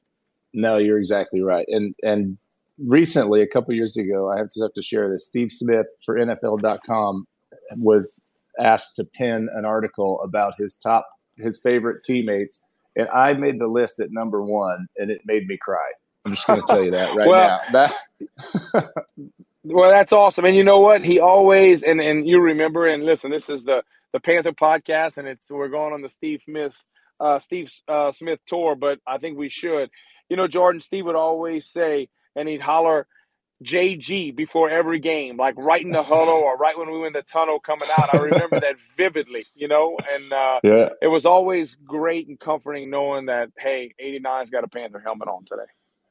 No, 0.53 0.77
you're 0.77 0.97
exactly 0.97 1.41
right. 1.41 1.65
And 1.67 1.95
and 2.03 2.37
recently, 2.77 3.41
a 3.41 3.47
couple 3.47 3.73
years 3.73 3.97
ago, 3.97 4.31
I 4.31 4.37
have 4.37 4.49
to 4.49 4.61
have 4.63 4.73
to 4.73 4.81
share 4.81 5.09
this. 5.09 5.25
Steve 5.25 5.51
Smith 5.51 5.87
for 6.05 6.17
NFL.com 6.17 7.25
was 7.77 8.25
asked 8.59 8.95
to 8.95 9.05
pen 9.05 9.47
an 9.53 9.65
article 9.65 10.21
about 10.23 10.53
his 10.57 10.75
top 10.75 11.05
his 11.37 11.59
favorite 11.61 12.03
teammates, 12.03 12.83
and 12.95 13.07
I 13.09 13.33
made 13.33 13.59
the 13.59 13.67
list 13.67 13.99
at 13.99 14.09
number 14.11 14.41
one, 14.41 14.87
and 14.97 15.09
it 15.11 15.21
made 15.25 15.47
me 15.47 15.57
cry. 15.57 15.77
I'm 16.25 16.33
just 16.33 16.45
going 16.45 16.61
to 16.61 16.67
tell 16.67 16.83
you 16.83 16.91
that 16.91 17.15
right 17.15 17.27
well, 17.29 17.61
now. 17.73 17.87
That 18.73 18.85
Well, 19.63 19.89
that's 19.89 20.13
awesome. 20.13 20.45
And 20.45 20.55
you 20.55 20.63
know 20.63 20.79
what? 20.79 21.03
He 21.03 21.19
always 21.19 21.83
and 21.83 21.99
and 21.99 22.27
you 22.27 22.39
remember 22.39 22.87
and 22.87 23.03
listen. 23.03 23.31
This 23.31 23.49
is 23.49 23.63
the 23.63 23.83
the 24.13 24.19
Panther 24.19 24.53
podcast, 24.53 25.17
and 25.17 25.27
it's 25.27 25.51
we're 25.51 25.67
going 25.67 25.93
on 25.93 26.01
the 26.01 26.09
Steve 26.09 26.41
Smith 26.45 26.77
uh, 27.19 27.39
Steve 27.39 27.71
uh, 27.87 28.11
Smith 28.11 28.39
tour. 28.47 28.75
But 28.75 28.99
I 29.05 29.17
think 29.17 29.37
we 29.37 29.49
should. 29.49 29.89
You 30.29 30.37
know, 30.37 30.47
Jordan 30.47 30.79
Steve 30.79 31.05
would 31.05 31.15
always 31.15 31.67
say, 31.67 32.07
and 32.35 32.47
he'd 32.47 32.61
holler 32.61 33.07
JG 33.63 34.33
before 34.35 34.69
every 34.69 34.99
game, 34.99 35.35
like 35.35 35.55
right 35.57 35.81
in 35.81 35.89
the 35.89 36.03
huddle 36.03 36.35
or 36.35 36.55
right 36.55 36.77
when 36.77 36.89
we 36.89 36.97
were 36.97 37.07
in 37.07 37.13
the 37.13 37.23
tunnel 37.23 37.59
coming 37.59 37.89
out. 37.97 38.13
I 38.13 38.17
remember 38.17 38.59
that 38.61 38.75
vividly, 38.97 39.45
you 39.55 39.67
know, 39.67 39.97
and 40.13 40.31
uh, 40.31 40.59
yeah. 40.63 40.89
it 41.01 41.07
was 41.07 41.25
always 41.25 41.75
great 41.75 42.27
and 42.27 42.39
comforting 42.39 42.89
knowing 42.89 43.25
that, 43.25 43.49
hey, 43.57 43.93
89's 44.01 44.49
got 44.49 44.63
a 44.63 44.69
Panther 44.69 45.01
helmet 45.03 45.27
on 45.27 45.43
today. 45.43 45.63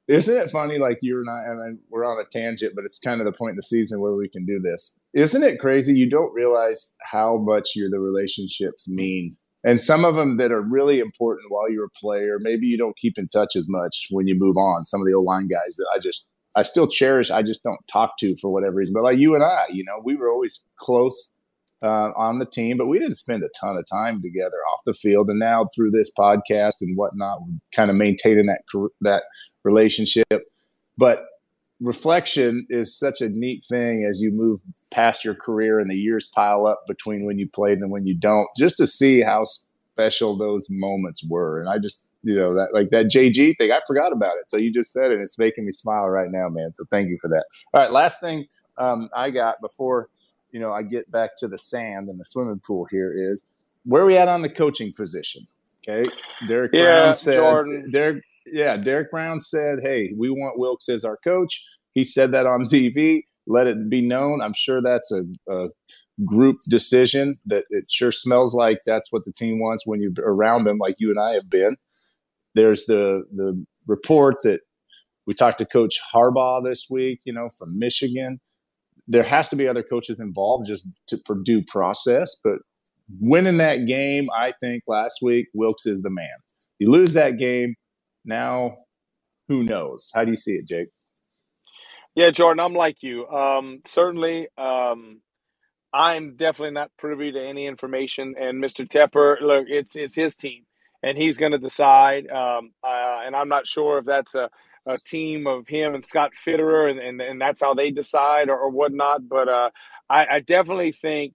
Isn't 0.09 0.37
it 0.37 0.51
funny? 0.51 0.79
Like 0.79 0.99
you 1.03 1.19
and 1.19 1.29
I, 1.29 1.51
I 1.51 1.55
mean, 1.55 1.81
we're 1.91 2.05
on 2.05 2.19
a 2.19 2.29
tangent, 2.31 2.73
but 2.75 2.87
it's 2.87 2.99
kind 2.99 3.21
of 3.21 3.27
the 3.27 3.33
point 3.33 3.51
in 3.51 3.57
the 3.57 3.63
season 3.63 4.01
where 4.01 4.15
we 4.15 4.29
can 4.29 4.45
do 4.47 4.59
this. 4.59 4.99
Isn't 5.13 5.43
it 5.43 5.61
crazy? 5.61 5.95
You 5.95 6.09
don't 6.09 6.33
realize 6.33 6.97
how 7.11 7.37
much 7.37 7.71
your 7.77 7.91
the 7.91 8.01
relationships 8.01 8.89
mean, 8.89 9.37
and 9.65 9.81
some 9.81 10.07
of 10.07 10.15
them 10.15 10.39
that 10.39 10.51
are 10.51 10.63
really 10.63 10.99
important 10.99 11.51
while 11.51 11.71
you're 11.71 11.87
a 11.87 12.01
player. 12.01 12.39
Maybe 12.41 12.67
you 12.67 12.79
don't 12.79 12.97
keep 12.97 13.19
in 13.19 13.27
touch 13.27 13.55
as 13.55 13.67
much 13.69 14.07
when 14.11 14.27
you 14.27 14.35
move 14.39 14.57
on. 14.57 14.87
Some 14.87 15.03
of 15.03 15.07
the 15.07 15.15
old 15.15 15.27
line 15.27 15.49
guys 15.49 15.77
that 15.77 15.91
I 15.95 15.99
just 15.99 16.31
I 16.57 16.63
still 16.63 16.89
cherish. 16.89 17.31
I 17.31 17.43
just 17.43 17.63
don't 17.63 17.81
talk 17.93 18.13
to 18.21 18.35
for 18.41 18.51
whatever 18.51 18.77
reason. 18.77 18.95
But 18.95 19.05
like 19.05 19.19
you 19.19 19.35
and 19.35 19.45
I, 19.45 19.67
you 19.71 19.85
know, 19.85 20.01
we 20.03 20.17
were 20.17 20.31
always 20.31 20.67
close 20.81 21.38
uh, 21.83 22.11
on 22.17 22.39
the 22.39 22.47
team, 22.47 22.77
but 22.77 22.87
we 22.87 22.99
didn't 22.99 23.17
spend 23.17 23.43
a 23.43 23.49
ton 23.61 23.77
of 23.77 23.85
time 23.91 24.21
together 24.23 24.57
off 24.73 24.81
the 24.85 24.93
field. 24.93 25.29
And 25.29 25.39
now 25.39 25.69
through 25.75 25.91
this 25.91 26.11
podcast 26.19 26.81
and 26.81 26.97
whatnot, 26.97 27.43
we're 27.43 27.59
kind 27.75 27.91
of 27.91 27.97
maintaining 27.97 28.47
that 28.47 28.63
that 29.03 29.25
relationship. 29.65 30.51
But 30.97 31.25
reflection 31.81 32.67
is 32.69 32.99
such 32.99 33.21
a 33.21 33.29
neat 33.29 33.65
thing 33.69 34.07
as 34.09 34.21
you 34.21 34.33
move 34.33 34.61
past 34.93 35.25
your 35.25 35.35
career 35.35 35.79
and 35.79 35.91
the 35.91 35.97
years 35.97 36.31
pile 36.35 36.67
up 36.67 36.83
between 36.89 37.25
when 37.25 37.39
you 37.39 37.49
played 37.49 37.79
and 37.79 37.91
when 37.91 38.07
you 38.07 38.17
don't, 38.17 38.49
just 38.57 38.77
to 38.79 38.87
see 38.87 39.21
how 39.21 39.45
special 39.45 40.37
those 40.37 40.67
moments 40.71 41.27
were. 41.29 41.59
And 41.59 41.69
I 41.69 41.79
just, 41.79 42.11
you 42.23 42.35
know, 42.35 42.55
that 42.55 42.69
like 42.73 42.91
that 42.91 43.07
JG 43.07 43.57
thing, 43.59 43.73
I 43.73 43.81
forgot 43.87 44.13
about 44.13 44.37
it. 44.39 44.45
So 44.49 44.57
you 44.57 44.73
just 44.73 44.93
said 44.93 45.11
it. 45.11 45.21
It's 45.21 45.39
making 45.39 45.65
me 45.65 45.73
smile 45.73 46.09
right 46.09 46.31
now, 46.31 46.49
man. 46.49 46.73
So 46.73 46.85
thank 46.91 47.09
you 47.09 47.19
for 47.21 47.29
that. 47.29 47.45
All 47.73 47.81
right, 47.81 47.93
last 47.93 48.21
thing 48.21 48.47
um, 48.79 49.09
I 49.15 49.31
got 49.31 49.57
before 49.61 50.09
you 50.51 50.61
know, 50.61 50.73
I 50.73 50.83
get 50.83 51.11
back 51.11 51.37
to 51.39 51.49
the 51.49 51.59
sand 51.59 52.09
and 52.09 52.19
the 52.19 52.25
swimming 52.25 52.61
pool 52.65 52.87
here 52.91 53.13
is 53.15 53.49
where 53.85 54.03
are 54.03 54.07
we 54.07 54.17
at 54.17 54.29
on 54.29 54.43
the 54.43 54.49
coaching 54.49 54.93
position? 54.97 55.43
Okay. 55.89 56.03
Derrick 56.47 56.73
yeah, 56.75 57.01
Brown 57.01 57.15
said, 57.15 57.37
Jordan. 57.37 57.91
Derrick, 57.91 58.23
yeah, 58.47 58.77
Derrick 58.77 59.11
Brown 59.11 59.41
said, 59.41 59.79
Hey, 59.83 60.13
we 60.17 60.31
want 60.31 60.59
Wilks 60.59 60.89
as 60.89 61.05
our 61.05 61.17
coach. 61.17 61.65
He 61.95 62.05
said 62.05 62.31
that 62.33 62.47
on 62.47 62.61
TV. 62.65 63.23
Let 63.47 63.67
it 63.67 63.91
be 63.91 64.03
known. 64.03 64.43
I'm 64.43 64.53
sure 64.55 64.83
that's 64.83 65.11
a, 65.11 65.25
a 65.51 65.69
group 66.25 66.59
decision 66.69 67.35
that 67.47 67.65
it 67.71 67.85
sure 67.91 68.13
smells 68.13 68.55
like 68.55 68.79
that's 68.85 69.11
what 69.13 69.25
the 69.25 69.33
team 69.33 69.61
wants 69.61 69.87
when 69.87 70.03
you're 70.03 70.13
around 70.19 70.65
them, 70.65 70.79
like 70.79 70.97
you 70.99 71.11
and 71.11 71.19
I 71.19 71.33
have 71.33 71.49
been. 71.49 71.77
There's 72.55 72.85
the 72.85 73.25
the 73.33 73.65
report 73.87 74.37
that 74.43 74.61
we 75.27 75.33
talked 75.33 75.59
to 75.59 75.65
Coach 75.65 75.99
Harbaugh 76.13 76.63
this 76.63 76.89
week, 76.91 77.21
you 77.25 77.33
know, 77.33 77.49
from 77.59 77.79
Michigan 77.79 78.41
there 79.09 79.25
has 79.25 79.49
to 79.51 79.57
be 79.57 79.69
other 79.69 79.83
coaches 79.83 80.21
involved 80.21 80.67
just 80.69 80.89
to, 81.09 81.19
for 81.27 81.37
due 81.43 81.65
process. 81.67 82.41
But 82.45 82.59
winning 83.21 83.59
that 83.59 83.87
game, 83.87 84.29
I 84.37 84.53
think 84.61 84.85
last 84.87 85.19
week, 85.23 85.49
Wilks 85.55 85.87
is 85.87 86.03
the 86.03 86.11
man. 86.11 86.29
You 86.79 86.93
lose 86.93 87.15
that 87.15 87.39
game, 87.39 87.71
now 88.25 88.77
who 89.49 89.65
knows? 89.65 90.11
How 90.15 90.25
do 90.25 90.31
you 90.31 90.37
see 90.37 90.53
it, 90.53 90.69
Jake? 90.69 90.89
Yeah, 92.15 92.31
Jordan, 92.31 92.61
I'm 92.61 92.75
like 92.75 93.03
you. 93.03 93.27
Um, 93.29 93.81
certainly, 93.87 94.49
um, 94.59 95.21
I'm 95.95 96.37
definitely 96.37 96.75
not 96.75 96.91
privy 96.99 97.33
to 97.33 97.41
any 97.41 97.67
information. 97.67 98.35
And 98.39 98.63
Mr. 98.63 98.87
Tepper, 98.87 99.41
look, 99.41 99.67
it's 99.69 99.97
it's 99.97 100.15
his 100.15 100.37
team, 100.37 100.65
and 101.03 101.17
he's 101.17 101.39
going 101.39 101.53
to 101.53 101.59
decide. 101.59 102.29
Um, 102.29 102.73
uh, 102.85 103.21
and 103.25 103.37
I'm 103.37 103.49
not 103.49 103.67
sure 103.67 103.99
if 103.99 104.05
that's 104.05 104.35
a 104.35 104.51
a 104.89 104.99
team 104.99 105.47
of 105.47 105.69
him 105.69 105.95
and 105.95 106.05
Scott 106.05 106.33
Fitterer, 106.35 106.91
and, 106.91 106.99
and, 106.99 107.21
and 107.21 107.41
that's 107.41 107.61
how 107.61 107.75
they 107.75 107.91
decide 107.91 108.49
or, 108.49 108.59
or 108.59 108.71
whatnot. 108.71 109.29
But 109.29 109.49
uh, 109.49 109.71
I, 110.09 110.27
I, 110.27 110.41
definitely 110.41 110.93
think, 110.93 111.35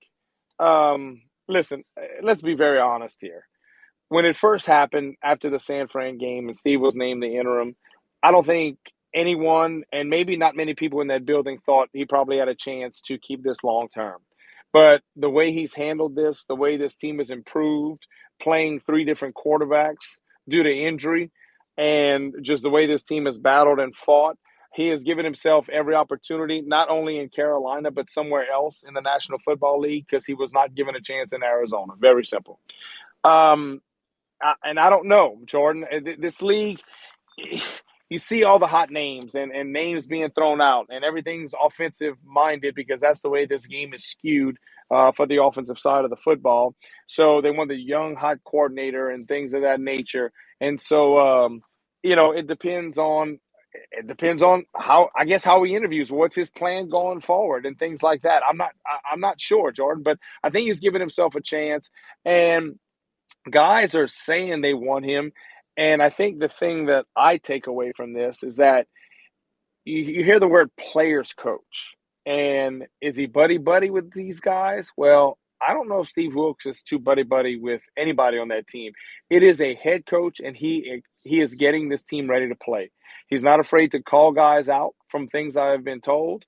um, 0.59 1.21
listen, 1.47 1.83
let's 2.21 2.41
be 2.41 2.55
very 2.55 2.79
honest 2.79 3.21
here. 3.21 3.45
When 4.09 4.25
it 4.25 4.35
first 4.35 4.65
happened 4.65 5.15
after 5.23 5.49
the 5.49 5.59
San 5.59 5.87
Fran 5.87 6.17
game 6.17 6.47
and 6.47 6.55
Steve 6.55 6.81
was 6.81 6.95
named 6.95 7.21
the 7.21 7.35
interim, 7.35 7.75
I 8.23 8.31
don't 8.31 8.45
think 8.45 8.77
anyone, 9.13 9.83
and 9.91 10.09
maybe 10.09 10.35
not 10.35 10.55
many 10.55 10.73
people 10.73 11.01
in 11.01 11.07
that 11.07 11.25
building, 11.25 11.59
thought 11.65 11.89
he 11.93 12.05
probably 12.05 12.37
had 12.37 12.47
a 12.47 12.55
chance 12.55 13.01
to 13.05 13.17
keep 13.17 13.43
this 13.43 13.63
long 13.63 13.87
term. 13.87 14.19
But 14.71 15.01
the 15.15 15.29
way 15.29 15.51
he's 15.51 15.75
handled 15.75 16.15
this, 16.15 16.45
the 16.45 16.55
way 16.55 16.77
this 16.77 16.97
team 16.97 17.19
has 17.19 17.29
improved, 17.29 18.07
playing 18.41 18.79
three 18.79 19.05
different 19.05 19.35
quarterbacks 19.35 20.19
due 20.49 20.63
to 20.63 20.73
injury, 20.73 21.31
and 21.77 22.35
just 22.41 22.63
the 22.63 22.69
way 22.69 22.85
this 22.85 23.03
team 23.03 23.25
has 23.25 23.37
battled 23.37 23.79
and 23.79 23.95
fought 23.95 24.37
he 24.73 24.87
has 24.87 25.03
given 25.03 25.23
himself 25.23 25.69
every 25.69 25.93
opportunity, 25.93 26.61
not 26.61 26.89
only 26.89 27.19
in 27.19 27.29
Carolina, 27.29 27.91
but 27.91 28.09
somewhere 28.09 28.45
else 28.51 28.83
in 28.83 28.95
the 28.95 29.01
National 29.01 29.37
Football 29.37 29.79
League 29.79 30.07
because 30.07 30.25
he 30.25 30.33
was 30.33 30.51
not 30.51 30.73
given 30.73 30.95
a 30.95 31.01
chance 31.01 31.31
in 31.31 31.43
Arizona. 31.43 31.93
Very 31.99 32.25
simple. 32.25 32.59
Um, 33.23 33.81
and 34.63 34.79
I 34.79 34.89
don't 34.89 35.07
know, 35.07 35.37
Jordan. 35.45 35.85
Uh, 35.91 35.99
this 36.17 36.41
league, 36.41 36.81
you 38.09 38.17
see 38.17 38.43
all 38.43 38.57
the 38.57 38.67
hot 38.67 38.89
names 38.89 39.35
and, 39.35 39.51
and 39.51 39.73
names 39.73 40.07
being 40.07 40.31
thrown 40.31 40.59
out, 40.59 40.87
and 40.89 41.05
everything's 41.05 41.53
offensive 41.53 42.15
minded 42.25 42.73
because 42.73 42.99
that's 42.99 43.21
the 43.21 43.29
way 43.29 43.45
this 43.45 43.67
game 43.67 43.93
is 43.93 44.03
skewed 44.03 44.57
uh, 44.89 45.11
for 45.11 45.27
the 45.27 45.41
offensive 45.41 45.77
side 45.77 46.03
of 46.03 46.09
the 46.09 46.15
football. 46.15 46.73
So 47.05 47.41
they 47.41 47.51
want 47.51 47.69
the 47.69 47.75
young, 47.75 48.15
hot 48.15 48.39
coordinator 48.43 49.09
and 49.11 49.27
things 49.27 49.53
of 49.53 49.61
that 49.61 49.79
nature. 49.79 50.31
And 50.63 50.79
so, 50.79 51.19
um, 51.19 51.61
you 52.03 52.15
know, 52.15 52.31
it 52.31 52.47
depends 52.47 52.97
on 52.97 53.39
it 53.91 54.07
depends 54.07 54.43
on 54.43 54.65
how 54.75 55.09
I 55.17 55.25
guess 55.25 55.43
how 55.43 55.63
he 55.63 55.75
interviews. 55.75 56.11
What's 56.11 56.37
his 56.37 56.51
plan 56.51 56.89
going 56.89 57.21
forward 57.21 57.65
and 57.65 57.77
things 57.77 58.01
like 58.01 58.21
that. 58.21 58.43
I'm 58.47 58.57
not 58.57 58.71
I'm 59.11 59.19
not 59.19 59.41
sure, 59.41 59.71
Jordan, 59.73 60.03
but 60.03 60.19
I 60.43 60.49
think 60.51 60.67
he's 60.67 60.79
giving 60.79 61.01
himself 61.01 61.35
a 61.35 61.41
chance. 61.41 61.91
And 62.23 62.79
guys 63.49 63.95
are 63.95 64.07
saying 64.07 64.61
they 64.61 64.73
want 64.73 65.05
him. 65.05 65.33
And 65.75 66.01
I 66.01 66.11
think 66.11 66.39
the 66.39 66.49
thing 66.49 66.85
that 66.85 67.05
I 67.15 67.37
take 67.37 67.67
away 67.67 67.91
from 67.95 68.13
this 68.13 68.43
is 68.43 68.57
that 68.57 68.87
you, 69.85 69.99
you 69.99 70.23
hear 70.23 70.39
the 70.39 70.47
word 70.47 70.71
players 70.93 71.33
coach. 71.33 71.95
And 72.25 72.85
is 73.01 73.17
he 73.17 73.25
buddy 73.25 73.57
buddy 73.57 73.89
with 73.89 74.13
these 74.13 74.39
guys? 74.39 74.91
Well, 74.95 75.37
I 75.67 75.73
don't 75.73 75.89
know 75.89 76.01
if 76.01 76.09
Steve 76.09 76.35
Wilks 76.35 76.65
is 76.65 76.83
too 76.83 76.99
buddy 76.99 77.23
buddy 77.23 77.57
with 77.59 77.83
anybody 77.97 78.39
on 78.39 78.49
that 78.49 78.67
team. 78.67 78.93
It 79.29 79.43
is 79.43 79.61
a 79.61 79.75
head 79.75 80.05
coach, 80.05 80.41
and 80.41 80.55
he 80.57 81.03
he 81.23 81.41
is 81.41 81.55
getting 81.55 81.89
this 81.89 82.03
team 82.03 82.29
ready 82.29 82.49
to 82.49 82.55
play. 82.55 82.91
He's 83.27 83.43
not 83.43 83.59
afraid 83.59 83.91
to 83.93 84.03
call 84.03 84.33
guys 84.33 84.69
out 84.69 84.95
from 85.09 85.27
things 85.27 85.57
I 85.57 85.69
have 85.71 85.83
been 85.83 86.01
told, 86.01 86.45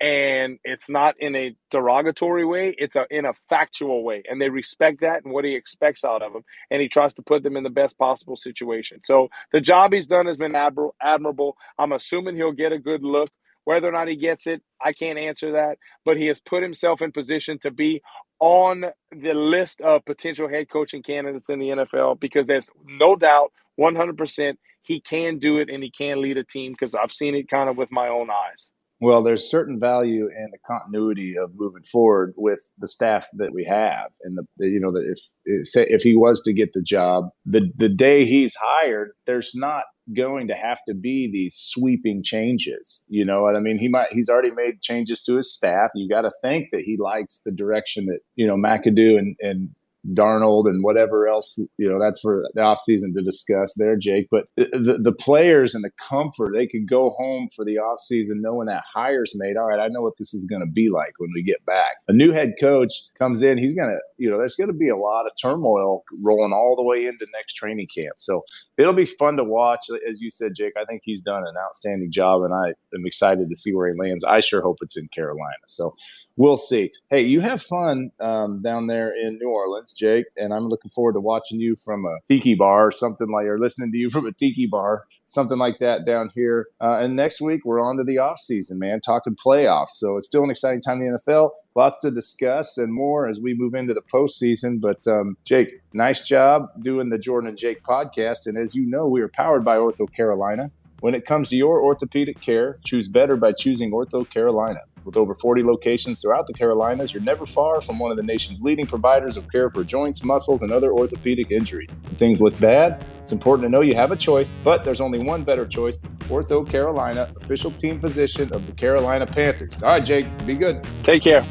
and 0.00 0.58
it's 0.64 0.90
not 0.90 1.16
in 1.20 1.36
a 1.36 1.56
derogatory 1.70 2.44
way. 2.46 2.74
It's 2.78 2.96
a 2.96 3.06
in 3.10 3.26
a 3.26 3.34
factual 3.48 4.04
way, 4.04 4.22
and 4.28 4.40
they 4.40 4.50
respect 4.50 5.02
that 5.02 5.24
and 5.24 5.34
what 5.34 5.44
he 5.44 5.54
expects 5.56 6.04
out 6.04 6.22
of 6.22 6.32
them, 6.32 6.42
and 6.70 6.82
he 6.82 6.88
tries 6.88 7.14
to 7.14 7.22
put 7.22 7.42
them 7.44 7.56
in 7.56 7.64
the 7.64 7.70
best 7.70 7.98
possible 7.98 8.36
situation. 8.36 9.02
So 9.02 9.28
the 9.52 9.60
job 9.60 9.92
he's 9.92 10.08
done 10.08 10.26
has 10.26 10.38
been 10.38 10.56
admirable. 10.56 11.56
I'm 11.78 11.92
assuming 11.92 12.36
he'll 12.36 12.52
get 12.52 12.72
a 12.72 12.78
good 12.78 13.04
look. 13.04 13.30
Whether 13.64 13.88
or 13.88 13.92
not 13.92 14.08
he 14.08 14.16
gets 14.16 14.46
it, 14.46 14.62
I 14.82 14.92
can't 14.92 15.18
answer 15.18 15.52
that. 15.52 15.78
But 16.04 16.18
he 16.18 16.26
has 16.28 16.40
put 16.40 16.62
himself 16.62 17.02
in 17.02 17.12
position 17.12 17.58
to 17.60 17.70
be 17.70 18.02
on 18.40 18.84
the 19.10 19.34
list 19.34 19.80
of 19.80 20.04
potential 20.04 20.48
head 20.48 20.68
coaching 20.68 21.02
candidates 21.02 21.50
in 21.50 21.58
the 21.58 21.68
NFL 21.68 22.20
because 22.20 22.46
there's 22.46 22.70
no 22.86 23.16
doubt 23.16 23.52
100% 23.78 24.54
he 24.82 25.00
can 25.00 25.38
do 25.38 25.58
it 25.58 25.68
and 25.70 25.82
he 25.82 25.90
can 25.90 26.22
lead 26.22 26.38
a 26.38 26.44
team 26.44 26.72
because 26.72 26.94
I've 26.94 27.12
seen 27.12 27.34
it 27.34 27.48
kind 27.48 27.68
of 27.68 27.76
with 27.76 27.90
my 27.90 28.08
own 28.08 28.28
eyes. 28.30 28.70
Well, 29.00 29.22
there's 29.22 29.48
certain 29.48 29.78
value 29.78 30.26
in 30.26 30.48
the 30.50 30.58
continuity 30.66 31.36
of 31.36 31.52
moving 31.54 31.84
forward 31.84 32.34
with 32.36 32.72
the 32.78 32.88
staff 32.88 33.28
that 33.34 33.52
we 33.52 33.64
have, 33.64 34.10
and 34.24 34.36
the 34.36 34.66
you 34.66 34.80
know 34.80 34.90
that 34.90 35.16
if 35.44 35.68
if 35.74 36.02
he 36.02 36.16
was 36.16 36.42
to 36.42 36.52
get 36.52 36.72
the 36.72 36.82
job, 36.82 37.28
the 37.46 37.70
the 37.76 37.88
day 37.88 38.24
he's 38.24 38.56
hired, 38.60 39.12
there's 39.26 39.52
not 39.54 39.84
going 40.16 40.48
to 40.48 40.54
have 40.54 40.78
to 40.88 40.94
be 40.94 41.30
these 41.32 41.54
sweeping 41.54 42.22
changes. 42.24 43.06
You 43.08 43.24
know 43.24 43.42
what 43.42 43.54
I 43.54 43.60
mean? 43.60 43.78
He 43.78 43.88
might 43.88 44.08
he's 44.10 44.28
already 44.28 44.50
made 44.50 44.80
changes 44.80 45.22
to 45.24 45.36
his 45.36 45.54
staff. 45.54 45.90
You 45.94 46.08
got 46.08 46.22
to 46.22 46.32
think 46.42 46.68
that 46.72 46.82
he 46.82 46.96
likes 46.98 47.40
the 47.44 47.52
direction 47.52 48.06
that 48.06 48.18
you 48.34 48.46
know 48.46 48.56
McAdoo 48.56 49.16
and 49.16 49.36
and 49.40 49.70
Darnold 50.14 50.68
and 50.68 50.82
whatever 50.82 51.28
else, 51.28 51.58
you 51.76 51.88
know, 51.88 51.98
that's 52.00 52.20
for 52.20 52.44
the 52.54 52.60
offseason 52.60 53.14
to 53.14 53.22
discuss 53.22 53.74
there, 53.76 53.96
Jake. 53.96 54.28
But 54.30 54.44
the, 54.56 54.98
the 55.02 55.12
players 55.12 55.74
and 55.74 55.84
the 55.84 55.90
comfort, 56.08 56.52
they 56.54 56.66
could 56.66 56.88
go 56.88 57.10
home 57.10 57.48
for 57.54 57.64
the 57.64 57.76
offseason 57.76 58.40
knowing 58.40 58.66
that 58.66 58.82
hire's 58.94 59.32
made. 59.36 59.56
All 59.56 59.66
right, 59.66 59.80
I 59.80 59.88
know 59.88 60.02
what 60.02 60.16
this 60.18 60.34
is 60.34 60.46
going 60.46 60.62
to 60.62 60.70
be 60.70 60.88
like 60.90 61.12
when 61.18 61.30
we 61.34 61.42
get 61.42 61.64
back. 61.66 61.96
A 62.08 62.12
new 62.12 62.32
head 62.32 62.54
coach 62.60 62.92
comes 63.18 63.42
in, 63.42 63.58
he's 63.58 63.74
going 63.74 63.90
to, 63.90 63.98
you 64.16 64.30
know, 64.30 64.38
there's 64.38 64.56
going 64.56 64.70
to 64.70 64.76
be 64.76 64.88
a 64.88 64.96
lot 64.96 65.26
of 65.26 65.32
turmoil 65.40 66.02
rolling 66.24 66.52
all 66.52 66.74
the 66.76 66.82
way 66.82 67.06
into 67.06 67.26
next 67.34 67.54
training 67.54 67.86
camp. 67.96 68.14
So 68.16 68.42
it'll 68.76 68.92
be 68.92 69.06
fun 69.06 69.36
to 69.36 69.44
watch. 69.44 69.86
As 70.08 70.20
you 70.20 70.30
said, 70.30 70.52
Jake, 70.54 70.74
I 70.80 70.84
think 70.84 71.02
he's 71.04 71.22
done 71.22 71.42
an 71.42 71.54
outstanding 71.58 72.10
job, 72.10 72.42
and 72.42 72.54
I 72.54 72.68
am 72.94 73.04
excited 73.04 73.48
to 73.48 73.56
see 73.56 73.74
where 73.74 73.92
he 73.92 73.98
lands. 73.98 74.24
I 74.24 74.40
sure 74.40 74.62
hope 74.62 74.78
it's 74.80 74.96
in 74.96 75.08
Carolina. 75.14 75.54
So 75.66 75.94
we'll 76.36 76.56
see. 76.56 76.90
Hey, 77.10 77.22
you 77.22 77.40
have 77.40 77.62
fun 77.62 78.10
um, 78.20 78.62
down 78.62 78.86
there 78.86 79.10
in 79.10 79.38
New 79.40 79.50
Orleans, 79.50 79.92
Jake, 79.98 80.26
and 80.36 80.54
I'm 80.54 80.68
looking 80.68 80.90
forward 80.90 81.14
to 81.14 81.20
watching 81.20 81.60
you 81.60 81.76
from 81.76 82.04
a 82.04 82.18
tiki 82.28 82.54
bar 82.54 82.86
or 82.86 82.92
something 82.92 83.30
like, 83.30 83.46
or 83.46 83.58
listening 83.58 83.92
to 83.92 83.98
you 83.98 84.10
from 84.18 84.26
a 84.26 84.32
tiki 84.32 84.66
bar, 84.66 85.04
something 85.26 85.58
like 85.58 85.78
that 85.80 86.06
down 86.06 86.30
here. 86.34 86.68
Uh, 86.80 86.98
and 87.00 87.16
next 87.16 87.40
week 87.40 87.64
we're 87.64 87.80
on 87.80 87.96
to 87.96 88.04
the 88.04 88.18
off 88.18 88.38
season, 88.38 88.78
man, 88.78 89.00
talking 89.00 89.34
playoffs. 89.34 89.90
So 89.90 90.16
it's 90.16 90.26
still 90.26 90.44
an 90.44 90.50
exciting 90.50 90.80
time 90.80 91.00
in 91.02 91.12
the 91.12 91.18
NFL. 91.18 91.50
Lots 91.74 92.00
to 92.00 92.10
discuss 92.10 92.78
and 92.78 92.92
more 92.92 93.28
as 93.28 93.40
we 93.40 93.54
move 93.54 93.74
into 93.74 93.94
the 93.94 94.02
postseason. 94.02 94.80
But 94.80 95.06
um, 95.06 95.36
Jake, 95.44 95.80
nice 95.92 96.26
job 96.26 96.70
doing 96.80 97.08
the 97.08 97.18
Jordan 97.18 97.48
and 97.48 97.58
Jake 97.58 97.82
podcast. 97.82 98.46
And 98.46 98.56
as 98.58 98.74
you 98.74 98.86
know, 98.86 99.06
we 99.06 99.20
are 99.20 99.28
powered 99.28 99.64
by 99.64 99.76
Ortho 99.76 100.12
Carolina. 100.12 100.70
When 101.00 101.14
it 101.14 101.24
comes 101.24 101.48
to 101.50 101.56
your 101.56 101.80
orthopedic 101.80 102.40
care, 102.40 102.78
choose 102.84 103.08
better 103.08 103.36
by 103.36 103.52
choosing 103.52 103.92
Ortho 103.92 104.28
Carolina. 104.28 104.80
With 105.04 105.16
over 105.16 105.34
40 105.34 105.62
locations 105.62 106.20
throughout 106.20 106.48
the 106.48 106.52
Carolinas, 106.52 107.14
you're 107.14 107.22
never 107.22 107.46
far 107.46 107.80
from 107.80 107.98
one 107.98 108.10
of 108.10 108.18
the 108.18 108.22
nation's 108.22 108.60
leading 108.60 108.86
providers 108.86 109.38
of 109.38 109.50
care 109.50 109.70
for 109.70 109.82
joints, 109.82 110.22
muscles, 110.22 110.60
and 110.60 110.70
other 110.70 110.92
orthopedic 110.92 111.50
injuries. 111.50 112.02
When 112.04 112.16
things 112.16 112.42
look 112.42 112.58
bad, 112.60 113.06
it's 113.22 113.32
important 113.32 113.64
to 113.66 113.70
know 113.70 113.80
you 113.80 113.94
have 113.94 114.10
a 114.10 114.16
choice, 114.16 114.54
but 114.62 114.84
there's 114.84 115.00
only 115.00 115.20
one 115.20 115.44
better 115.44 115.66
choice 115.66 116.00
Ortho 116.28 116.68
Carolina, 116.68 117.32
official 117.40 117.70
team 117.70 118.00
physician 118.00 118.52
of 118.52 118.66
the 118.66 118.72
Carolina 118.72 119.26
Panthers. 119.26 119.82
All 119.82 119.88
right, 119.88 120.04
Jake, 120.04 120.26
be 120.44 120.56
good. 120.56 120.86
Take 121.02 121.22
care. 121.22 121.46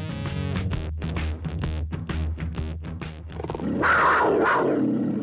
Thank. 3.80 5.17